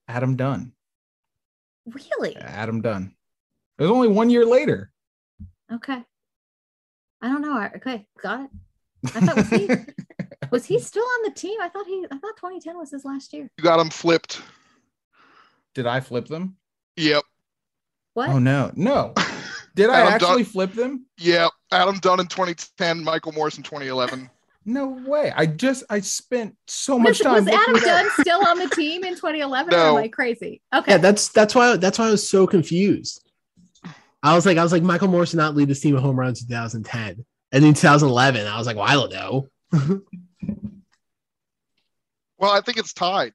[0.07, 0.71] Adam Dunn.
[1.85, 2.37] Really?
[2.37, 3.13] Adam Dunn.
[3.77, 4.89] It was only one year later.
[5.73, 6.01] Okay.
[7.21, 7.67] I don't know.
[7.75, 8.49] Okay, got it.
[9.15, 9.69] I thought was he
[10.51, 11.59] was he still on the team?
[11.61, 13.49] I thought he I thought 2010 was his last year.
[13.57, 14.41] You got him flipped.
[15.75, 16.55] Did I flip them?
[16.97, 17.23] Yep.
[18.13, 18.29] What?
[18.29, 19.13] Oh no, no.
[19.75, 21.07] Did I actually flip them?
[21.17, 24.29] Yeah, Adam Dunn in 2010, Michael Morse in 2011.
[24.65, 25.33] No way.
[25.35, 27.45] I just I spent so much time.
[27.45, 29.71] was Adam looking at- Dunn still on the team in 2011?
[29.71, 29.77] No.
[29.95, 30.61] Or am I crazy?
[30.73, 30.91] Okay.
[30.91, 33.19] Yeah, that's that's why that's why I was so confused.
[34.21, 36.17] I was like, I was like, Michael Morse did not lead this team in home
[36.17, 37.25] runs in 2010.
[37.51, 39.47] And in 2011, I was like, well, I don't know.
[42.37, 43.33] Well, I think it's tied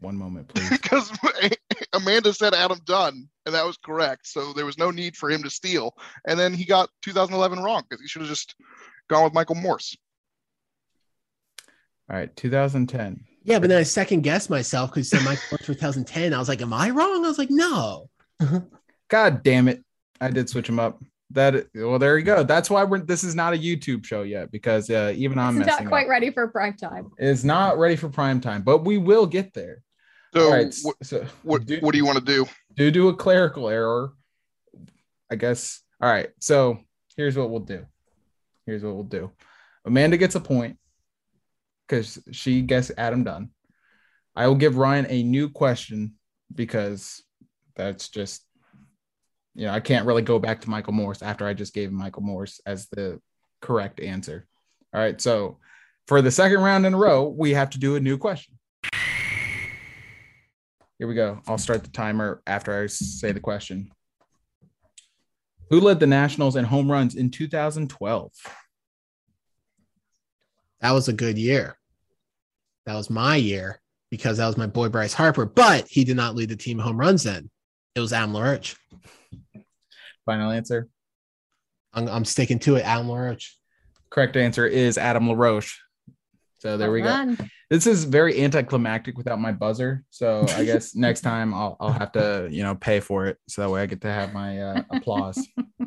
[0.00, 0.70] One moment, please.
[0.70, 1.12] because
[1.92, 4.26] Amanda said Adam Dunn, and that was correct.
[4.26, 5.94] So there was no need for him to steal.
[6.26, 8.54] And then he got 2011 wrong because he should have just
[9.08, 9.96] gone with Michael Morse.
[12.10, 13.24] All right, 2010.
[13.42, 16.34] Yeah, but then I second guessed myself because you said Michael Morse for 2010.
[16.34, 17.24] I was like, am I wrong?
[17.24, 18.08] I was like, no.
[19.08, 19.84] God damn it.
[20.20, 21.02] I did switch them up.
[21.32, 22.42] That well, there you go.
[22.42, 25.66] That's why we're this is not a YouTube show yet because uh, even I'm It's
[25.68, 26.10] not quite up.
[26.10, 27.12] ready for prime time.
[27.18, 29.84] It's not ready for prime time, but we will get there.
[30.32, 32.46] So right, what, so what, do, what do you want to do?
[32.74, 34.12] do do a clerical error?
[35.30, 35.82] I guess.
[36.00, 36.30] All right.
[36.40, 36.78] So
[37.16, 37.86] here's what we'll do.
[38.66, 39.30] Here's what we'll do.
[39.84, 40.78] Amanda gets a point
[41.88, 43.50] because she guessed Adam Dunn.
[44.36, 46.14] I will give Ryan a new question
[46.54, 47.22] because
[47.76, 48.44] that's just
[49.54, 52.22] you know I can't really go back to Michael Morse after I just gave Michael
[52.22, 53.20] Morse as the
[53.60, 54.46] correct answer.
[54.94, 55.58] All right, so
[56.06, 58.58] for the second round in a row, we have to do a new question.
[61.00, 61.40] Here we go.
[61.48, 63.90] I'll start the timer after I say the question.
[65.70, 68.30] Who led the Nationals in home runs in 2012?
[70.82, 71.78] That was a good year.
[72.84, 76.34] That was my year because that was my boy Bryce Harper, but he did not
[76.34, 77.48] lead the team home runs then.
[77.94, 78.76] It was Adam LaRoche.
[80.26, 80.86] Final answer.
[81.94, 83.54] I'm, I'm sticking to it, Adam LaRoche.
[84.10, 85.78] Correct answer is Adam LaRoche.
[86.58, 87.36] So there we go.
[87.70, 90.04] This is very anticlimactic without my buzzer.
[90.10, 93.62] So I guess next time I'll I'll have to you know pay for it so
[93.62, 95.46] that way I get to have my uh, applause.
[95.58, 95.86] All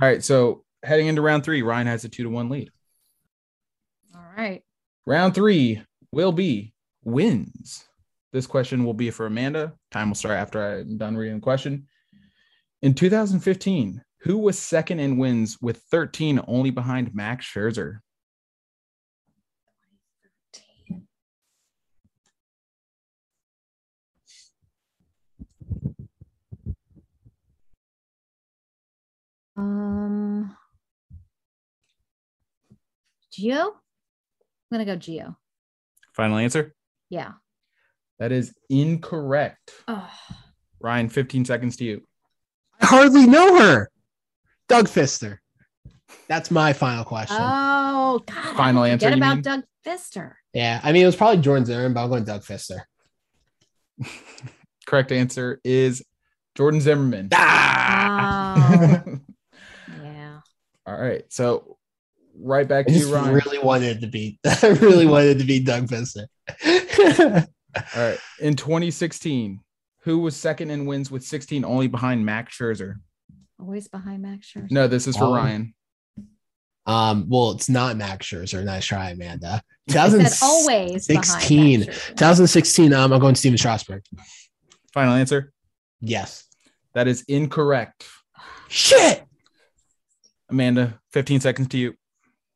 [0.00, 0.22] right.
[0.22, 2.70] So heading into round three, Ryan has a two to one lead.
[4.14, 4.62] All right.
[5.06, 7.84] Round three will be wins.
[8.32, 9.72] This question will be for Amanda.
[9.90, 11.88] Time will start after I'm done reading the question.
[12.82, 18.00] In 2015, who was second in wins with 13 only behind Max Scherzer?
[33.38, 33.66] Gio.
[33.66, 33.72] I'm
[34.72, 35.36] gonna go Gio.
[36.14, 36.74] Final answer?
[37.10, 37.32] Yeah.
[38.18, 39.72] That is incorrect.
[39.86, 40.10] Oh,
[40.80, 42.02] Ryan, 15 seconds to you.
[42.80, 43.90] I hardly know her.
[44.68, 45.38] Doug Fister.
[46.28, 47.36] That's my final question.
[47.40, 48.56] oh God.
[48.56, 49.42] Final answer, Forget about mean?
[49.42, 50.32] Doug Fister.
[50.52, 52.80] yeah, I mean, it was probably Jordan Zimmermann, but I'm going Doug Fister.
[54.86, 56.04] Correct answer is
[56.56, 57.28] Jordan Zimmermann.
[57.32, 59.02] Ah!
[59.06, 59.18] Oh,
[60.02, 60.40] yeah.
[60.86, 61.24] All right.
[61.30, 61.77] So
[62.40, 63.28] right back I to just you, Ryan.
[63.30, 64.38] I really wanted to be.
[64.44, 66.26] I really wanted to be Doug Fister.
[67.76, 68.18] All right.
[68.40, 69.60] In 2016,
[70.02, 72.94] who was second in wins with 16 only behind Max Scherzer?
[73.60, 74.70] Always behind Max Scherzer.
[74.70, 75.34] No, this is for Oh.
[75.34, 75.74] Ryan.
[76.86, 78.64] um, well, it's not Max Scherzer.
[78.64, 79.62] Nice try, Amanda.
[79.88, 80.48] 2016.
[80.48, 81.80] always 16.
[81.80, 82.08] behind Max Scherzer.
[82.16, 82.92] 2016.
[82.94, 84.02] Um, I'm going to Stephen Strasburg.
[84.94, 85.52] Final answer.
[86.00, 86.44] Yes.
[86.94, 88.04] That is incorrect.
[88.68, 89.22] Shit.
[90.48, 91.94] Amanda, 15 seconds to you.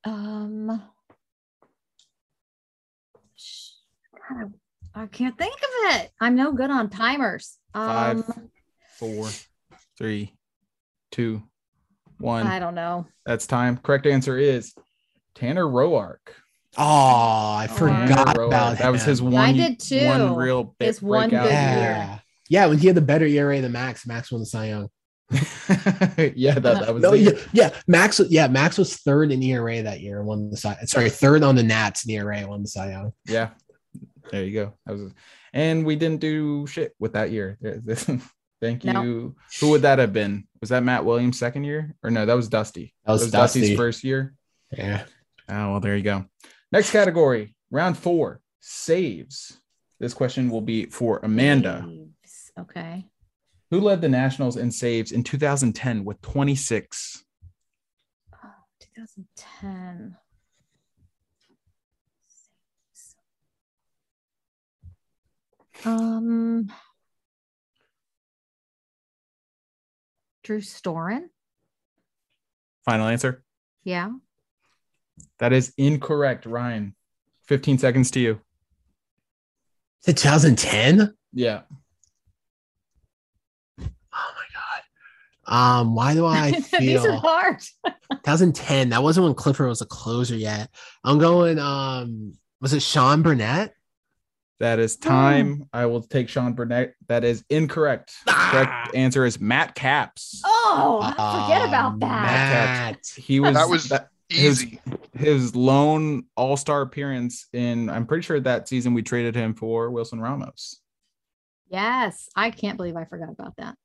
[0.05, 0.67] Um,
[4.29, 4.53] God,
[4.95, 6.11] I, I can't think of it.
[6.21, 7.59] I'm no good on timers.
[7.75, 8.39] Um, Five.
[8.99, 9.29] Four,
[9.99, 10.35] three,
[11.11, 11.43] two,
[12.19, 12.47] one.
[12.47, 13.07] I don't know.
[13.27, 13.79] That's time.
[13.79, 14.75] Correct answer is
[15.35, 16.19] Tanner Roark.
[16.77, 18.47] Oh, I forgot Tanner Roark.
[18.47, 19.35] about that was his one.
[19.35, 20.07] I did too.
[20.07, 21.59] One real big His one breakout good year.
[21.59, 22.19] Yeah.
[22.49, 24.89] Yeah, when he had the better ERA than Max, Max won the Cy Young.
[26.37, 28.21] yeah, that, that was No, yeah, yeah, Max.
[28.29, 30.77] Yeah, Max was third in ERA that year and won the Cy.
[30.85, 33.13] Sorry, third on the Nats in ERA and won the Cy Young.
[33.27, 33.51] Yeah.
[34.31, 34.75] There you go.
[34.87, 35.13] That was,
[35.53, 37.59] and we didn't do shit with that year.
[38.61, 38.93] Thank you.
[38.93, 39.35] No.
[39.61, 40.47] Who would that have been?
[40.61, 42.25] Was that Matt Williams' second year, or no?
[42.25, 42.95] That was Dusty.
[43.05, 43.77] That was Dusty's Dusty.
[43.77, 44.35] first year.
[44.71, 45.05] Yeah.
[45.49, 46.27] Oh well, there you go.
[46.71, 49.59] Next category, round four, saves.
[49.99, 51.85] This question will be for Amanda.
[51.85, 52.53] Saves.
[52.59, 53.05] Okay.
[53.73, 57.25] Who led the Nationals in saves in 2010 with 26?
[58.35, 60.15] Oh, 2010.
[65.87, 66.71] Um,
[70.43, 71.31] Drew Storen.
[72.85, 73.43] Final answer.
[73.85, 74.11] Yeah.
[75.39, 76.95] That is incorrect, Ryan.
[77.47, 78.41] 15 seconds to you.
[80.05, 81.15] 2010.
[81.33, 81.63] Yeah.
[84.15, 84.45] Oh my
[85.47, 87.61] Um, why do I These are feel hard.
[88.11, 88.91] 2010?
[88.91, 90.71] That wasn't when Clippard was a closer yet.
[91.05, 91.59] I'm going.
[91.59, 93.75] Um, was it Sean Burnett?
[94.61, 95.69] That is time.
[95.73, 96.95] I will take Sean Burnett.
[97.09, 98.15] That is incorrect.
[98.29, 98.49] Ah.
[98.53, 100.41] Correct answer is Matt Capps.
[100.45, 102.07] Oh, forget Oh, about that.
[102.93, 103.07] Matt.
[103.17, 103.93] He was That was
[104.29, 104.81] his, Easy.
[105.15, 107.91] his lone All Star appearance in.
[107.91, 110.79] I'm pretty sure that season we traded him for Wilson Ramos.
[111.69, 113.77] Yes, I can't believe I forgot about that.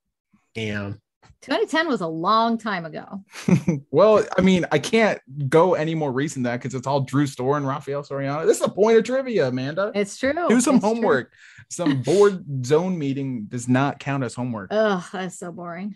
[0.53, 1.01] Damn.
[1.41, 3.23] 2010 was a long time ago.
[3.91, 7.25] well, I mean, I can't go any more recent than that because it's all Drew
[7.25, 8.45] Storen and Rafael Soriano.
[8.45, 9.91] This is a point of trivia, Amanda.
[9.95, 10.33] It's true.
[10.33, 10.93] Do some It's true.
[10.95, 11.31] homework.
[11.69, 14.69] Some board zone meeting does not count as homework.
[14.71, 15.95] Ugh, that's so boring.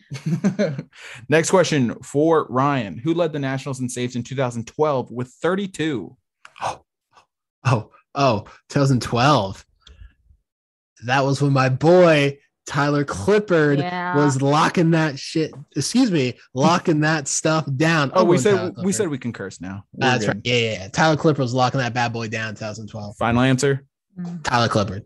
[1.29, 6.15] Next question for Ryan, who led the Nationals in saves in 2012 with 32.
[6.63, 6.81] Oh,
[7.63, 9.65] Oh, oh, 2012.
[11.05, 14.15] That was when my boy Tyler Clippard Yeah.
[14.15, 15.51] was locking that shit.
[15.75, 18.11] Excuse me, locking that stuff down.
[18.13, 19.83] Oh, I'm we said we said we can curse now.
[19.93, 20.35] We're That's good.
[20.35, 20.41] right.
[20.43, 20.87] Yeah, yeah, yeah.
[20.89, 23.17] Tyler Clippard was locking that bad boy down 2012.
[23.17, 23.85] Final answer.
[24.19, 24.43] Mm.
[24.43, 25.03] Tyler Clippard.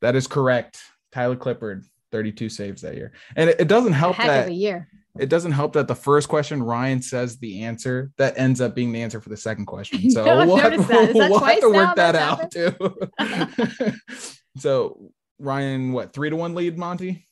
[0.00, 0.80] That is correct.
[1.12, 3.12] Tyler Clippard, 32 saves that year.
[3.36, 4.88] And it, it doesn't help heck that a year.
[5.18, 8.92] it doesn't help that the first question Ryan says the answer that ends up being
[8.92, 10.00] the answer for the second question.
[10.10, 11.08] So No, we'll, have, noticed that.
[11.10, 13.92] Is that we'll have twice to now work that that's out too.
[14.56, 17.26] so Ryan, what three to one lead, Monty?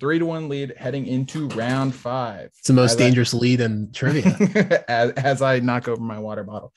[0.00, 2.46] Three to one lead heading into round five.
[2.58, 4.84] It's the most As I- dangerous lead in trivia.
[4.88, 6.72] as, as I knock over my water bottle.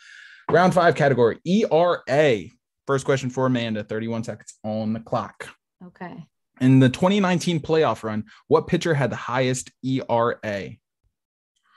[0.49, 2.39] Round five category ERA.
[2.87, 5.47] First question for Amanda, 31 seconds on the clock.
[5.85, 6.25] Okay.
[6.59, 10.69] In the 2019 playoff run, what pitcher had the highest ERA?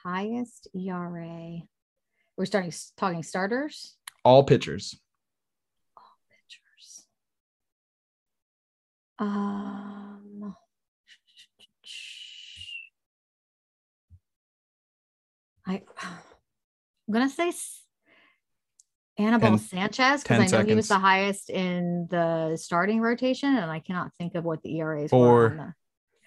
[0.03, 1.59] Highest ERA.
[2.37, 3.97] We're starting talking starters.
[4.25, 4.91] All pitchers.
[4.91, 5.01] Pitchers.
[9.19, 10.55] Um.
[15.67, 17.83] I, I'm gonna say S-
[19.19, 23.71] Anibal Ten- Sanchez because I know he was the highest in the starting rotation, and
[23.71, 25.51] I cannot think of what the ERAs Four, were.
[25.51, 25.75] On the...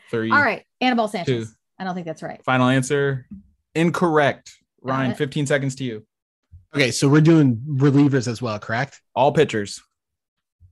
[0.09, 0.31] Three.
[0.31, 1.53] All right, Anibal Sanchez.
[1.77, 2.43] I don't think that's right.
[2.43, 3.27] Final answer.
[3.75, 4.51] Incorrect.
[4.85, 5.17] Got Ryan, it.
[5.17, 6.05] 15 seconds to you.
[6.73, 9.01] okay, so we're doing relievers as well, correct?
[9.13, 9.81] All pitchers.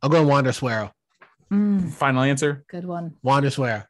[0.02, 0.92] I'll go Wander Suero.
[1.52, 2.64] Mm, Final answer.
[2.70, 3.16] good one.
[3.22, 3.84] Wander Suero.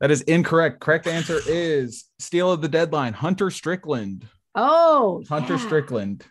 [0.00, 0.80] That is incorrect.
[0.80, 3.12] Correct answer is steal of the deadline.
[3.12, 4.26] Hunter Strickland.
[4.54, 5.66] Oh, Hunter yeah.
[5.66, 6.24] Strickland.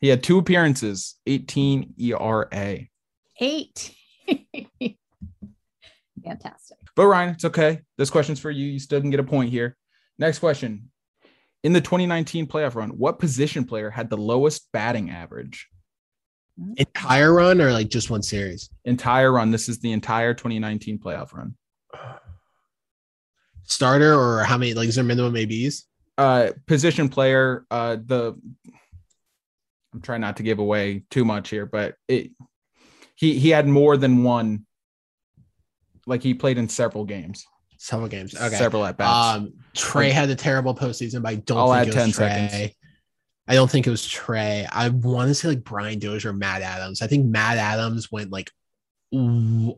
[0.00, 2.78] He had two appearances, E 18 ERA.
[3.40, 3.94] Eight.
[6.24, 6.78] Fantastic.
[6.94, 7.80] But Ryan, it's okay.
[7.98, 8.66] This question's for you.
[8.66, 9.76] You still can get a point here.
[10.18, 10.90] Next question.
[11.64, 15.68] In the 2019 playoff run, what position player had the lowest batting average?
[16.76, 18.70] Entire run or like just one series?
[18.84, 19.50] Entire run.
[19.50, 21.54] This is the entire 2019 playoff run.
[23.64, 24.74] Starter or how many?
[24.74, 25.86] Like, is there minimum ABs?
[26.18, 27.64] Uh, position player.
[27.70, 28.38] Uh, the
[29.94, 32.30] I'm trying not to give away too much here, but it
[33.14, 34.66] he he had more than one.
[36.06, 37.46] Like he played in several games,
[37.78, 38.34] Several games.
[38.34, 38.56] Okay.
[38.56, 39.36] several at bats.
[39.38, 42.12] Um, Trea had a terrible postseason, but I don't I'll think add it was 10
[42.12, 42.48] Trea.
[42.48, 42.74] seconds.
[43.48, 44.68] I don't think it was Trea.
[44.70, 47.02] I want to say like Brian Dozier or Matt Adams.
[47.02, 48.50] I think Matt Adams went like,
[49.12, 49.74] w-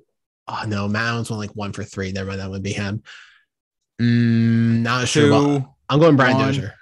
[0.49, 2.13] oh no, Matt Adams went like one for three.
[2.13, 3.03] Never mind, that would be him.
[4.01, 5.29] Mm, not sure.
[5.29, 6.47] About- I'm going Brian one.
[6.49, 6.75] Dozier.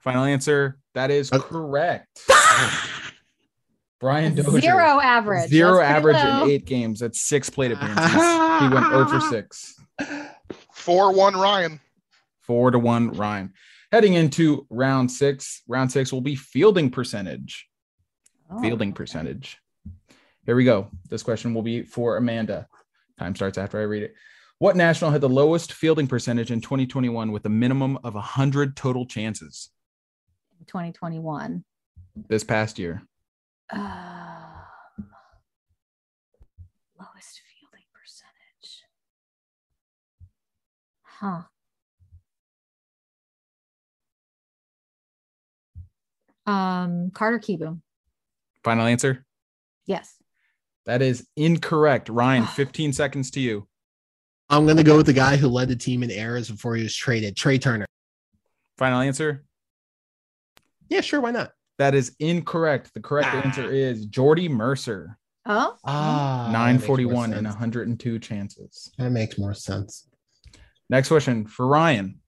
[0.00, 0.78] Final answer.
[0.94, 1.42] That is Okay.
[1.46, 2.20] correct.
[4.00, 4.60] Brian Dozier.
[4.60, 5.48] Zero average.
[5.50, 7.00] Zero That's average in eight games.
[7.00, 8.12] That's six plate appearances.
[8.12, 9.74] he went 0 for 6.
[10.72, 11.80] Four one Ryan.
[12.40, 13.52] Four to one, Ryan.
[13.94, 15.62] Heading into round six.
[15.68, 17.68] Round six will be fielding percentage.
[18.50, 19.58] Oh, Fielding percentage.
[20.44, 20.88] Here we go.
[21.10, 22.66] This question will be for Amanda.
[23.20, 24.16] Time starts after I read it.
[24.58, 29.06] What national had the lowest fielding percentage in 2021 with a minimum of 100 total
[29.06, 29.70] chances
[30.66, 31.62] 2021.
[32.28, 33.00] this past year?
[33.70, 33.84] Um,
[36.98, 38.82] lowest fielding percentage.
[41.04, 41.42] Huh.
[46.46, 47.80] Um, Carter Kieboom.
[48.62, 49.24] Final answer?
[49.86, 50.14] Yes.
[50.86, 52.08] That is incorrect.
[52.08, 53.66] Ryan, 15 seconds to you.
[54.50, 56.94] I'm gonna go with the guy who led the team in errors before he was
[56.94, 57.86] traded, Trea Turner.
[58.76, 59.44] Final answer?
[60.90, 61.52] Yeah, sure, why not?
[61.78, 62.92] That is incorrect.
[62.94, 63.40] The correct Ah.
[63.42, 65.18] answer is Jordy Mercer.
[65.46, 68.90] Oh, Ah, 941 and and 102 chances.
[68.98, 70.08] that makes more sense.
[70.90, 72.20] Next question for Ryan.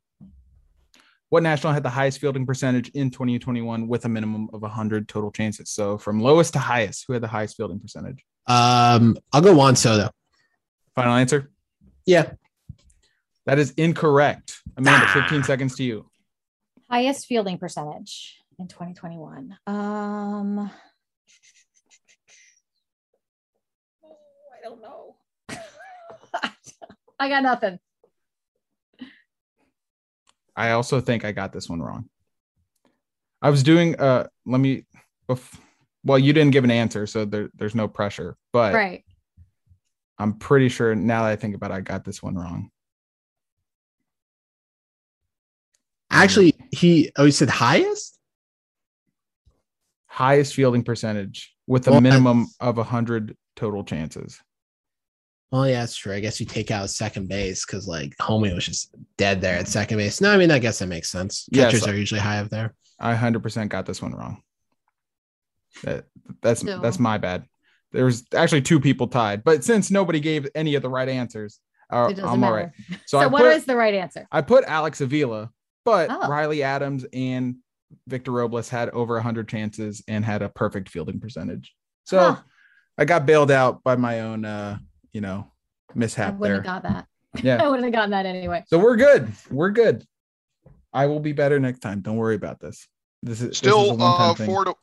[1.29, 5.33] What national had the highest fielding percentage in 2021 with a minimum of 100 total
[5.33, 5.71] chances?
[5.71, 8.25] So from lowest to highest, who had the highest fielding percentage?
[8.47, 10.11] Um, I'll go Juan Soto.
[10.95, 11.51] Final answer?
[12.07, 12.33] Yeah,
[13.47, 14.57] That is incorrect.
[14.77, 15.13] Amanda, Ah.
[15.15, 16.09] 15 seconds to you.
[16.91, 19.57] Highest fielding percentage in 2021.
[19.67, 20.71] Um,
[24.05, 24.17] oh,
[24.57, 25.17] I don't know.
[27.19, 27.79] I got nothing.
[30.57, 32.09] I also think I got this one wrong.
[33.43, 34.85] I was doing uh let me
[35.29, 35.59] bef-
[36.05, 39.05] well you didn't give an answer so there, there's no pressure but Right.
[40.19, 42.71] I'm pretty sure now that I think about it I got this one wrong.
[46.11, 48.19] Actually, he oh he said highest.
[50.07, 54.41] Highest fielding percentage with a Well, minimum that's- of 100 total chances.
[55.53, 56.13] Oh yeah, that's true.
[56.15, 59.69] I guess you take out second base because like homie was just dead there at
[59.69, 60.21] second base.
[60.21, 61.49] No, I mean I guess that makes sense.
[61.53, 61.73] Yes.
[61.73, 62.75] Catchers are usually high up there.
[62.99, 64.43] I 100% got this one wrong.
[65.85, 66.05] That
[66.43, 67.45] that's So- that's my bad.
[67.93, 71.61] There's actually two people tied, but since nobody gave any of the right answers,
[71.93, 72.55] uh, I'm all matter.
[72.55, 72.71] right.
[73.07, 74.27] So, I what put- is the right answer?
[74.33, 75.51] I put Alex Avila,
[75.85, 76.29] but Oh.
[76.29, 77.57] Riley Adams and
[78.09, 81.73] Victor Robles had over 100 chances and had a perfect fielding percentage.
[82.05, 82.43] So Huh.
[82.99, 84.79] I got bailed out by my own, uh,
[85.17, 85.51] you know,
[85.89, 86.73] I mishap wouldn't there.
[86.75, 87.07] have got that.
[87.43, 87.63] Yeah.
[87.63, 88.65] I wouldn't have gotten that anyway.
[88.69, 89.31] So we're good.
[89.51, 90.05] We're good.
[90.93, 92.01] I will be better next time.
[92.01, 92.87] Don't worry about this.
[93.23, 94.75] This is this is a Still, uh, four to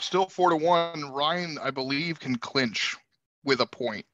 [0.00, 1.10] still four to one.
[1.12, 2.96] Ryan, I believe, can clinch
[3.44, 4.04] with a point.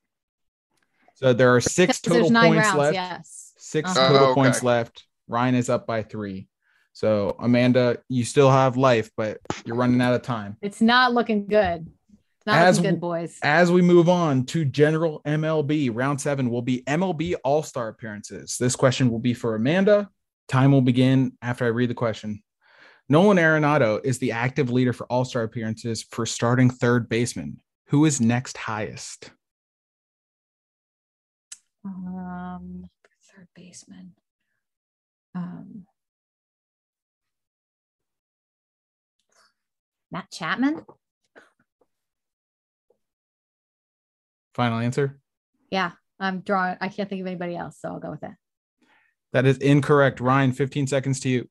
[1.14, 2.78] So there are six total nine points rounds.
[2.78, 2.94] left.
[2.94, 3.52] Yes.
[3.58, 4.08] 6 Uh-huh.
[4.08, 4.34] total Oh, okay.
[4.40, 5.04] points left.
[5.26, 6.48] Ryan is up by three.
[6.92, 10.56] So Amanda, you still have life, but you're running out of time.
[10.62, 11.86] It's not looking good.
[12.48, 13.38] Not As good, boys.
[13.42, 18.56] As we move on to general MLB, round seven will be MLB All Star appearances.
[18.56, 20.08] This question will be for Amanda.
[20.48, 22.42] Time will begin after I read the question.
[23.06, 27.60] Nolan Arenado is the active leader for All Star appearances for starting third baseman.
[27.88, 29.30] Who is next highest?
[31.84, 32.86] Um,
[33.30, 34.12] third baseman.
[35.34, 35.84] Um,
[40.10, 40.86] Matt Chapman.
[44.58, 45.20] Final answer.
[45.70, 46.76] Yeah, I'm drawing.
[46.80, 48.34] I can't think of anybody else, so I'll go with that.
[49.32, 50.18] That is incorrect.
[50.18, 51.48] Ryan, 15 seconds to you.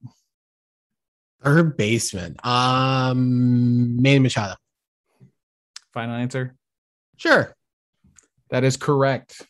[1.42, 2.36] Third baseman.
[2.44, 4.56] Um Manny Machado.
[5.94, 6.56] Final answer.
[7.16, 7.56] Sure.
[8.50, 9.42] That is correct.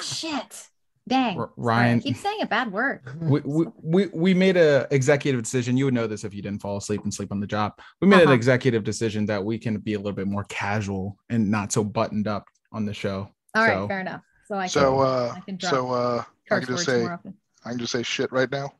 [0.00, 0.66] Shit.
[1.08, 1.36] Dang.
[1.40, 3.00] R- Sorry, Ryan- I keep saying a bad word.
[3.20, 5.76] we, we, we, we made a executive decision.
[5.76, 7.72] You would know this if you didn't fall asleep and sleep on the job.
[8.00, 8.34] We made an Uh-huh.
[8.34, 12.28] executive decision that we can be a little bit more casual and not so buttoned
[12.28, 13.28] up on the show.
[13.54, 14.22] All right, So- fair enough.
[14.46, 17.04] So I can, So, uh, I can drop so uh, I can just say.
[17.04, 18.72] I can just say shit right now.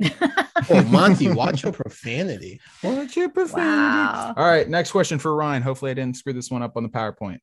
[0.70, 2.60] Oh, Monty, watch your profanity.
[2.82, 3.68] What's your profanity?
[3.70, 4.34] Wow.
[4.36, 5.62] All right, next question for Ryan.
[5.62, 7.38] Hopefully, I didn't screw this one up on the PowerPoint.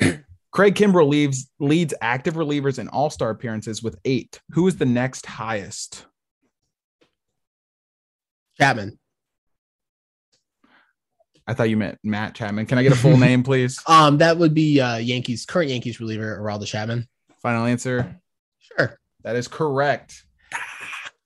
[0.50, 4.40] Craig Kimbrel leaves leads active relievers in All Star appearances with eight.
[4.50, 6.06] Who is the next highest?
[8.58, 8.98] Chapman.
[11.46, 12.66] I thought you meant Matt Chapman.
[12.66, 13.78] Can I get a full name, please?
[13.86, 17.06] Um, that would be uh Yankees current Yankees reliever Aroldis Chapman.
[17.42, 18.20] Final answer.
[18.58, 18.98] Sure.
[19.22, 20.24] That is correct.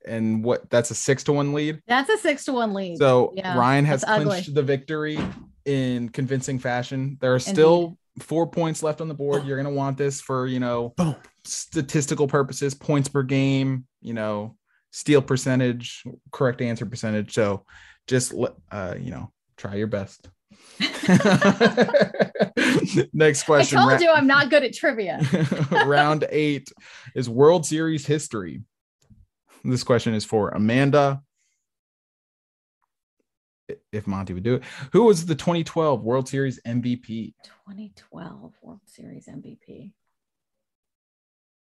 [0.07, 0.69] And what?
[0.71, 1.83] That's a six to one lead.
[1.87, 2.99] That's a six to one lead.
[2.99, 4.25] So Yeah, Ryan has that's ugly.
[4.27, 5.19] clinched the victory
[5.67, 7.19] in convincing fashion.
[7.21, 9.45] There are still four points left on the board.
[9.45, 11.15] You're gonna want this for you know Boom.
[11.45, 14.57] statistical purposes, points per game, you know,
[14.93, 16.03] steal percentage,
[16.33, 17.35] correct answer percentage.
[17.35, 17.65] So
[18.07, 20.31] just let uh, you know, try your best.
[23.13, 23.79] Next question.
[23.79, 25.21] I told ra- you I'm not good at trivia.
[25.87, 26.73] Round eight
[27.15, 28.63] is World Series history.
[29.65, 31.21] This question is for Amanda.
[33.93, 34.63] If Monty would do it.
[34.93, 37.35] Who was the 2012 World Series MVP?
[37.67, 39.93] 2012 World Series MVP.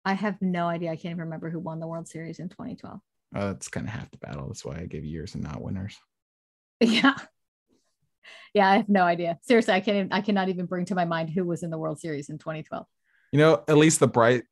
[0.03, 0.91] I have no idea.
[0.91, 2.99] I can't even remember who won the World Series in 2012.
[3.33, 4.47] Uh, that's kind of half the battle.
[4.47, 5.97] That's why I gave years and not winners.
[6.81, 7.15] Yeah.
[8.53, 9.39] Yeah, I have no idea.
[9.41, 11.77] Seriously, I can't even, I cannot even bring to my mind who was in the
[11.77, 12.85] World Series in 2012.
[13.31, 14.43] You know, at least the bright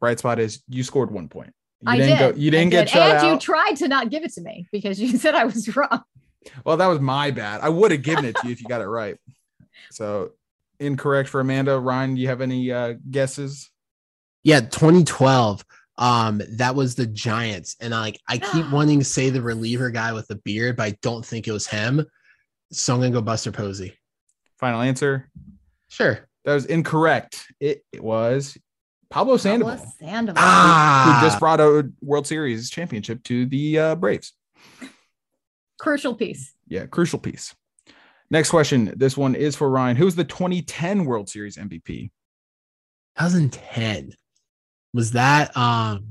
[0.00, 1.52] bright spot is you scored one point.
[1.80, 2.34] You I didn't did.
[2.34, 2.40] go.
[2.40, 2.92] You didn't get did.
[2.92, 5.74] shut and you tried to not give it to me because you said I was
[5.76, 6.02] wrong.
[6.64, 7.60] well, that was my bad.
[7.60, 9.16] I would have given it to you if you got it right.
[9.90, 10.32] So
[10.80, 11.78] incorrect for Amanda.
[11.78, 13.70] Ryan, do you have any uh, guesses?
[14.42, 15.64] Yeah, 2012.
[15.96, 19.90] Um, that was the Giants, and I like I keep wanting to say the reliever
[19.90, 22.06] guy with the beard, but I don't think it was him.
[22.70, 23.94] So I'm gonna go Buster Posey.
[24.58, 25.30] Final answer.
[25.88, 26.28] Sure.
[26.44, 27.46] That was incorrect.
[27.60, 28.56] It, it was
[29.10, 30.42] Pablo Sandoval, Pablo Sandoval.
[30.44, 34.32] Ah, who just brought a World Series championship to the uh, Braves.
[35.78, 36.54] Crucial piece.
[36.66, 37.54] Yeah, crucial piece.
[38.30, 38.92] Next question.
[38.96, 39.96] This one is for Ryan.
[39.96, 42.10] Who's the 2010 World Series MVP?
[43.16, 44.12] 2010.
[44.92, 46.06] Was that um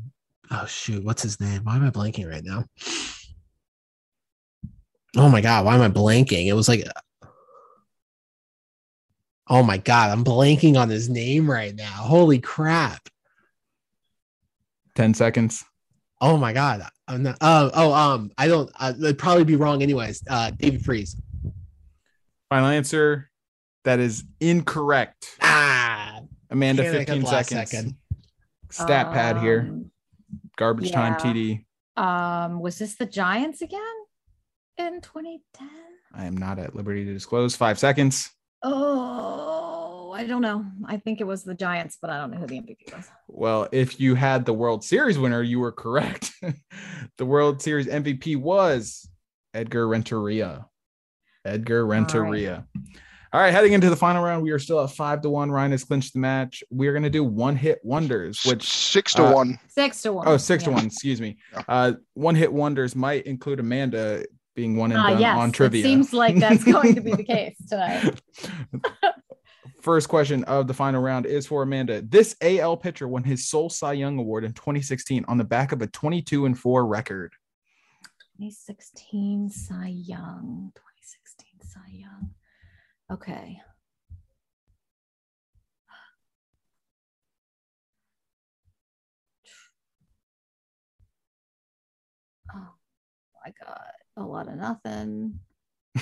[0.49, 1.63] Oh shoot, what's his name?
[1.63, 2.65] Why am I blanking right now?
[5.15, 6.47] Oh my god, why am I blanking?
[6.47, 6.83] It was like
[9.49, 11.85] Oh my god, I'm blanking on his name right now.
[11.85, 13.07] Holy crap.
[14.95, 15.63] 10 seconds.
[16.19, 16.83] Oh my god.
[17.07, 20.23] I'm not uh, oh um I don't uh, it'd probably be wrong anyways.
[20.29, 21.15] Uh David Freese.
[22.49, 23.29] Final answer.
[23.85, 25.37] That is incorrect.
[25.41, 27.69] Ah Amanda, 15 seconds.
[27.69, 27.95] Second.
[28.69, 29.67] Stat pad here.
[29.69, 29.91] Um,
[30.57, 30.95] Garbage yeah.
[30.95, 31.63] time TD.
[31.95, 33.79] Um, was this the Giants again
[34.77, 35.69] in 2010?
[36.13, 37.55] I am not at liberty to disclose.
[37.55, 38.31] Five seconds.
[38.63, 40.65] Oh, I don't know.
[40.85, 43.09] I think it was the Giants, but I don't know who the MVP was.
[43.27, 46.31] Well, if you had the World Series winner, you were correct.
[47.17, 49.07] the World Series MVP was
[49.53, 50.65] Edgar Renteria.
[51.45, 52.65] Edgar Renteria.
[53.33, 55.51] All right, heading into the final round, we are still at five to one.
[55.51, 56.63] Ryan has clinched the match.
[56.71, 59.59] We are going to do one hit wonders, which six to uh, one.
[59.67, 60.27] Six to one.
[60.27, 60.69] Oh, six yeah.
[60.69, 60.85] to one.
[60.85, 61.37] Excuse me.
[61.67, 64.25] Uh, one hit wonders might include Amanda
[64.57, 65.79] being one and uh, done yes, on trivia.
[65.79, 68.19] It seems like that's going to be the case tonight.
[69.81, 72.01] First question of the final round is for Amanda.
[72.01, 75.81] This AL pitcher won his sole Cy Young Award in 2016 on the back of
[75.81, 77.33] a 22 and 4 record.
[78.37, 80.71] 2016 Cy Young.
[80.75, 82.31] 2016 Cy Young.
[83.13, 83.61] Okay.
[92.55, 92.73] Oh
[93.45, 93.96] my God.
[94.17, 95.39] A lot of nothing.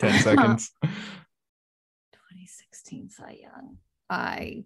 [0.00, 0.72] 10 seconds.
[0.82, 3.76] 2016 Cy Young.
[4.10, 4.64] I.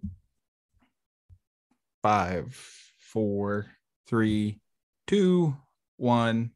[2.01, 2.55] Five,
[2.97, 3.67] four,
[4.07, 4.59] three,
[5.05, 5.55] two,
[5.97, 6.51] one.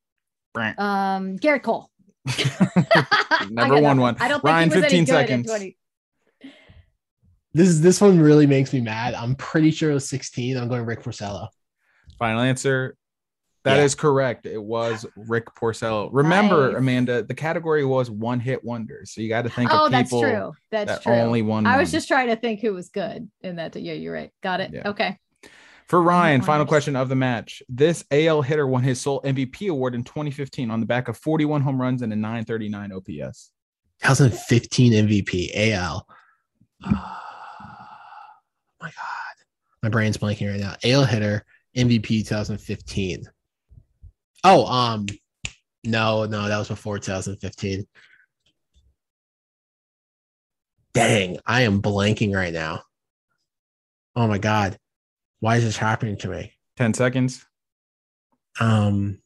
[0.55, 1.91] Um, Gerrit Cole.
[3.51, 4.15] Never won one.
[4.19, 5.51] I don't think Ryan, 15 seconds.
[7.53, 9.13] This is this one really makes me mad.
[9.13, 10.57] I'm pretty sure it was 16.
[10.57, 11.49] I'm going Rick Porcello.
[12.17, 12.97] Final answer.
[13.65, 13.83] That yeah.
[13.83, 14.45] is correct.
[14.45, 16.09] It was Rick Porcello.
[16.11, 16.77] Remember, nice.
[16.77, 19.11] Amanda, the category was one hit wonders.
[19.11, 20.53] So you got to think oh, of people that's true.
[20.69, 21.13] That's that true.
[21.13, 21.65] only one.
[21.65, 23.75] I was just trying to think who was good in that.
[23.75, 24.31] Yeah, you're right.
[24.43, 24.69] Got it.
[24.71, 24.89] Yeah.
[24.89, 25.17] Okay.
[25.87, 27.63] For Ryan, final question of the match.
[27.67, 31.61] This AL hitter won his sole MVP award in 2015 on the back of 41
[31.61, 33.51] home runs and a 939 OPS.
[34.03, 36.07] 2015 MVP AL.
[36.85, 36.89] Oh,
[38.79, 38.93] my God.
[39.81, 40.75] My brain's blanking right now.
[40.83, 41.43] AL hitter
[41.75, 43.23] MVP 2015.
[44.47, 45.07] Oh, um,
[45.83, 47.87] no, no, that was before 2015.
[50.93, 52.83] Dang, I am blanking right now.
[54.15, 54.77] Oh my God.
[55.39, 56.53] Why is this happening to me?
[56.77, 57.43] 10 seconds.
[58.59, 59.17] Um,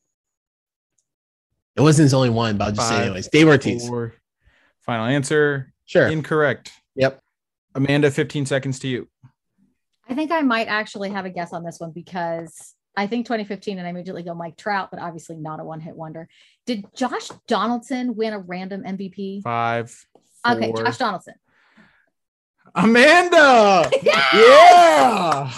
[1.76, 3.28] it wasn't his only one, but I'll just Five, say anyways.
[3.28, 3.88] Dave Ortiz.
[3.90, 4.14] Four.
[4.84, 5.74] Final answer.
[5.86, 6.08] Sure.
[6.08, 6.72] Incorrect.
[6.96, 7.20] Yep.
[7.76, 9.10] Amanda, 15 seconds to you.
[10.08, 13.78] I think I might actually have a guess on this one because I think 2015
[13.78, 16.28] and I immediately go Mike Trout, but obviously not a one hit wonder.
[16.66, 19.42] Did Josh Donaldson win a random MVP?
[19.42, 20.06] Five.
[20.44, 21.36] Four, okay, Josh Donaldson.
[22.76, 23.90] Amanda.
[24.04, 24.34] Yes!
[24.34, 25.50] Yeah.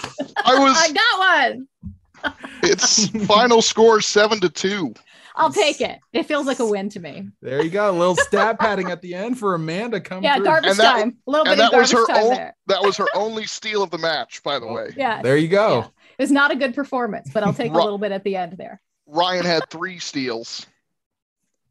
[0.45, 2.33] I was I got one.
[2.61, 4.93] it's final score seven to two.
[5.35, 5.97] I'll take it.
[6.13, 7.29] It feels like a win to me.
[7.41, 7.89] There you go.
[7.89, 10.25] A little stat padding at the end for Amanda coming.
[10.25, 10.45] Yeah, through.
[10.45, 11.17] garbage that, time.
[11.27, 12.55] A little bit that was her own, there.
[12.67, 14.75] That was her only steal of the match, by the oh.
[14.75, 14.93] way.
[14.95, 15.23] Yeah.
[15.23, 15.91] There you go.
[16.21, 16.23] Yeah.
[16.23, 18.53] It was not a good performance, but I'll take a little bit at the end
[18.57, 18.81] there.
[19.07, 20.65] Ryan had three steals.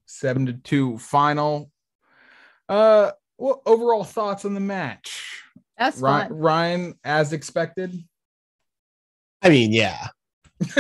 [0.06, 1.70] Seven to two final.
[2.68, 5.44] Uh, well, overall thoughts on the match?
[5.78, 6.38] That's Ryan, fun.
[6.38, 7.96] Ryan, as expected.
[9.40, 10.08] I mean, yeah.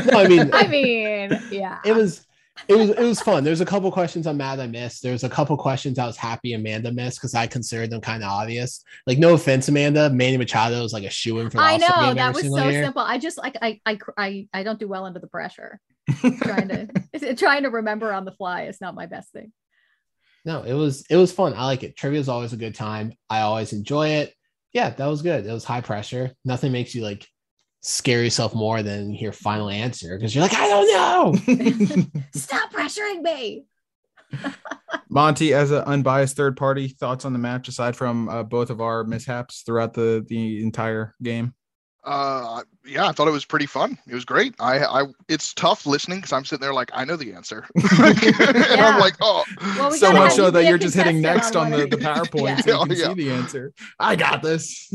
[0.04, 1.78] No, I mean, I mean, yeah.
[1.84, 2.26] It was,
[2.68, 3.44] it was, it was fun.
[3.44, 5.02] There's a couple questions I'm mad I missed.
[5.02, 8.30] There's a couple questions I was happy Amanda missed because I considered them kind of
[8.30, 8.84] obvious.
[9.06, 11.58] Like, no offense, Amanda, Manny Machado is like a shoe in for.
[11.58, 12.82] The I know that was so year.
[12.84, 13.02] simple.
[13.02, 15.80] I just like I, I I I don't do well under the pressure.
[16.42, 19.52] trying to trying to remember on the fly is not my best thing.
[20.44, 21.54] No, it was it was fun.
[21.54, 21.96] I like it.
[21.96, 23.12] Trivia is always a good time.
[23.28, 24.34] I always enjoy it
[24.72, 25.46] yeah, that was good.
[25.46, 26.32] It was high pressure.
[26.44, 27.26] Nothing makes you like
[27.80, 32.04] scare yourself more than your final answer because you're like, I don't know.
[32.34, 33.64] Stop pressuring me.
[35.08, 38.80] Monty, as an unbiased third party, thoughts on the match aside from uh, both of
[38.80, 41.54] our mishaps throughout the the entire game?
[42.02, 43.98] Uh, yeah, I thought it was pretty fun.
[44.08, 44.54] It was great.
[44.58, 48.22] I, I, it's tough listening because I'm sitting there like I know the answer, and
[48.22, 48.86] yeah.
[48.86, 49.44] I'm like, oh,
[49.76, 52.64] well, we so much so that you're just hitting next on, on the, the PowerPoint
[52.66, 52.74] yeah.
[52.74, 53.08] so you can yeah.
[53.08, 53.74] see the answer.
[53.98, 54.90] I got this.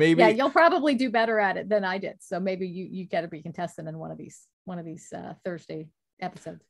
[0.00, 0.20] Maybe.
[0.20, 2.16] Yeah, you'll probably do better at it than I did.
[2.20, 5.12] So maybe you you get to be contestant in one of these one of these
[5.14, 5.86] uh, Thursday
[6.20, 6.64] episodes.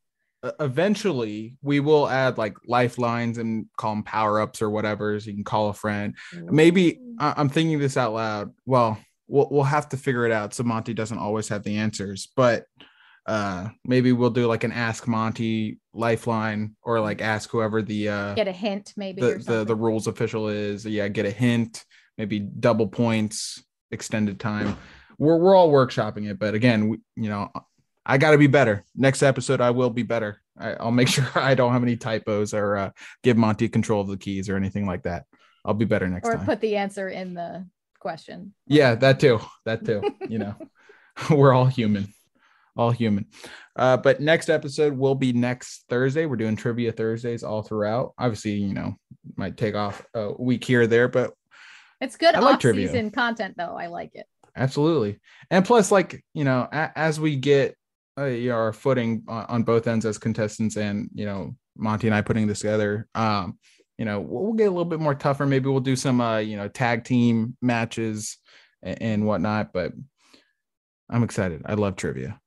[0.59, 5.35] Eventually we will add like lifelines and call them power ups or whatever so you
[5.35, 6.17] can call a friend.
[6.33, 8.53] Maybe I- am thinking this out loud.
[8.65, 10.55] Well we'll we'll have to figure it out.
[10.55, 12.65] So Monty doesn't always have the answers, but
[13.27, 18.35] uh maybe we'll do like an ask monty lifeline or like ask whoever the uh
[18.35, 20.87] get a hint maybe the the, the rules official is.
[20.87, 21.85] Yeah get a hint
[22.21, 24.77] maybe double points extended time.
[25.19, 27.51] We're, we're all workshopping it but again we, you know
[28.05, 28.85] i got to be better.
[28.95, 30.41] Next episode i will be better.
[30.59, 32.91] I, will make sure i don't have any typos or uh,
[33.23, 35.25] give monty control of the keys or anything like that.
[35.65, 36.45] I'll be better next or time.
[36.45, 37.67] put the answer in the
[38.01, 38.55] question.
[38.67, 39.41] Yeah that too.
[39.65, 40.55] That too you know.
[41.31, 42.13] We're all human.
[42.77, 43.27] All human.
[43.77, 46.27] Uh, but next episode will be next Thursday.
[46.27, 48.15] We're doing trivia Thursdays all throughout.
[48.19, 48.95] Obviously, you know,
[49.37, 51.35] might take off a week here or there, but
[52.01, 53.77] it's good I like off-season content though.
[53.77, 54.27] I like it.
[54.57, 55.21] Absolutely,
[55.51, 57.77] and plus, like you know, a- as we get
[58.19, 62.23] uh, our footing on, on, both ends as contestants, and you know, Monty and I
[62.23, 63.59] putting this together, um,
[63.97, 65.47] you know, we'll, we'll, get a little bit more tougher.
[65.47, 68.39] Maybe we'll do some, uh, you know, tag team matches
[68.83, 69.73] and, and whatnot.
[69.73, 69.93] But
[71.09, 71.63] I'm excited.
[71.67, 72.41] I love trivia.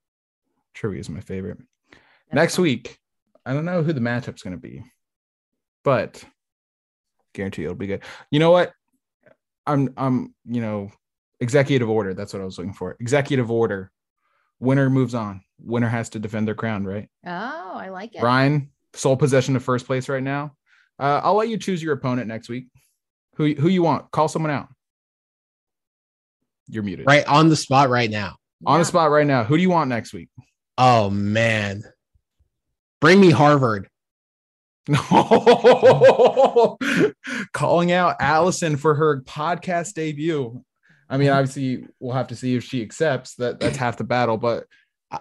[0.74, 1.60] Trivia is my favorite.
[1.92, 2.02] That's
[2.34, 2.64] Next fun.
[2.64, 2.98] week,
[3.46, 4.84] I don't know who the matchup's going to be,
[5.84, 6.24] but
[7.34, 8.04] guarantee it'll be good.
[8.32, 8.74] You know what?
[9.66, 10.92] I'm I'm you know
[11.40, 12.14] executive order.
[12.14, 12.96] That's what I was looking for.
[13.00, 13.92] Executive order.
[14.60, 15.42] Winner moves on.
[15.60, 17.10] Winner has to defend their crown, right?
[17.26, 18.22] Oh, I like it.
[18.22, 20.56] Ryan, sole possession of first place right now.
[21.00, 22.68] Uh, I'll let you choose your opponent next week.
[23.36, 24.12] Who who you want?
[24.12, 24.70] Call someone out.
[26.68, 27.06] You're muted.
[27.06, 28.36] Right on the spot right now.
[28.66, 28.80] On yeah.
[28.80, 29.44] the spot right now.
[29.44, 30.30] Who do you want next week?
[30.78, 31.84] Oh man.
[33.02, 33.90] Bring me Harvard.
[34.88, 36.78] No,
[37.54, 40.62] calling out Allison for her podcast debut.
[41.10, 43.36] I mean, obviously, we'll have to see if she accepts.
[43.36, 44.38] That that's half the battle.
[44.38, 44.66] But
[45.10, 45.20] I,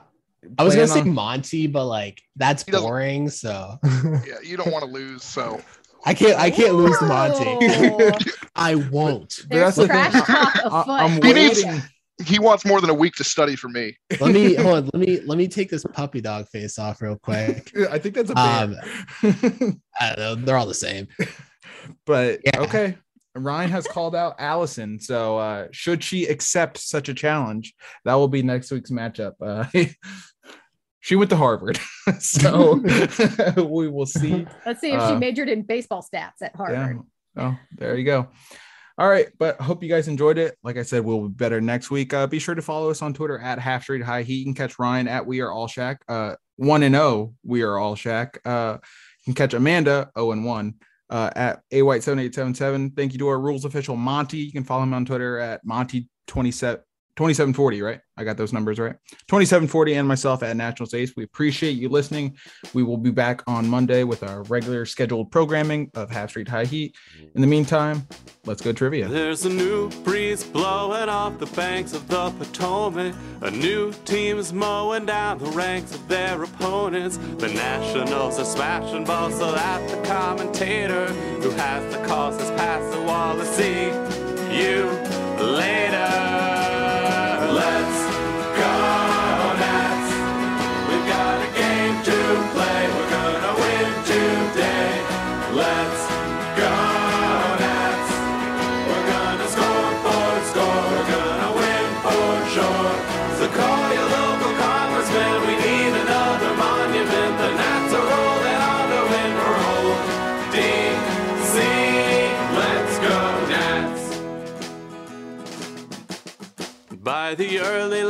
[0.58, 1.04] I was gonna on...
[1.04, 3.28] say Monty, but like that's boring.
[3.28, 5.22] So yeah, you don't want to lose.
[5.22, 5.60] So
[6.04, 6.38] I can't.
[6.38, 8.30] I can't lose to Monty.
[8.56, 9.42] I won't.
[9.48, 10.72] There's but that's the thing.
[10.72, 11.82] I, I'm waiting
[12.24, 13.96] he wants more than a week to study for me.
[14.20, 17.18] let me hold on, let me let me take this puppy dog face off real
[17.18, 17.70] quick.
[17.90, 18.64] I think that's a bear.
[18.64, 20.34] Um, I don't know.
[20.34, 21.08] They're all the same.
[22.06, 22.60] But yeah.
[22.60, 22.96] okay.
[23.34, 25.00] Ryan has called out Allison.
[25.00, 29.32] So uh, should she accept such a challenge, that will be next week's matchup.
[29.40, 29.64] Uh,
[31.00, 31.80] she went to Harvard.
[32.18, 32.74] so
[33.56, 34.46] we will see.
[34.66, 37.00] Let's see if uh, she majored in baseball stats at Harvard.
[37.36, 37.42] Yeah.
[37.44, 38.28] Oh, there you go.
[38.98, 40.56] All right, but hope you guys enjoyed it.
[40.62, 42.12] Like I said, we'll be better next week.
[42.12, 44.38] Uh, be sure to follow us on Twitter at Half Street High Heat.
[44.38, 46.02] You can catch Ryan at We Are All Shack.
[46.08, 48.40] Uh, one and zero, oh, We Are All Shack.
[48.44, 48.78] Uh,
[49.20, 50.74] you can catch Amanda zero oh and one.
[51.08, 54.82] Uh, at a white 7877 thank you to our rules official monty you can follow
[54.82, 56.82] him on twitter at monty 27
[57.16, 58.00] 2740, right?
[58.16, 58.94] I got those numbers right.
[59.28, 61.12] 2740 and myself at National Ace.
[61.16, 62.36] We appreciate you listening.
[62.72, 66.64] We will be back on Monday with our regular scheduled programming of Half Street High
[66.64, 66.94] Heat.
[67.34, 68.06] In the meantime,
[68.46, 69.08] let's go trivia.
[69.08, 73.14] There's a new breeze blowing off the banks of the Potomac.
[73.42, 77.16] A new team is mowing down the ranks of their opponents.
[77.16, 81.06] The Nationals are smashing balls so that the commentator
[81.40, 83.86] who has the calls has passed the wall to see
[84.56, 84.86] you
[85.42, 86.51] later.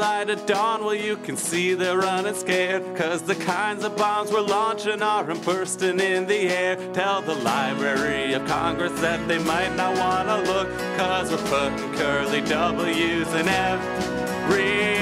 [0.03, 2.83] Light of dawn, well, you can see they're running scared.
[2.97, 6.75] Cause the kinds of bombs we're launching are bursting in the air.
[6.93, 10.69] Tell the Library of Congress that they might not wanna look.
[10.99, 15.02] Cause we're putting curly W's in every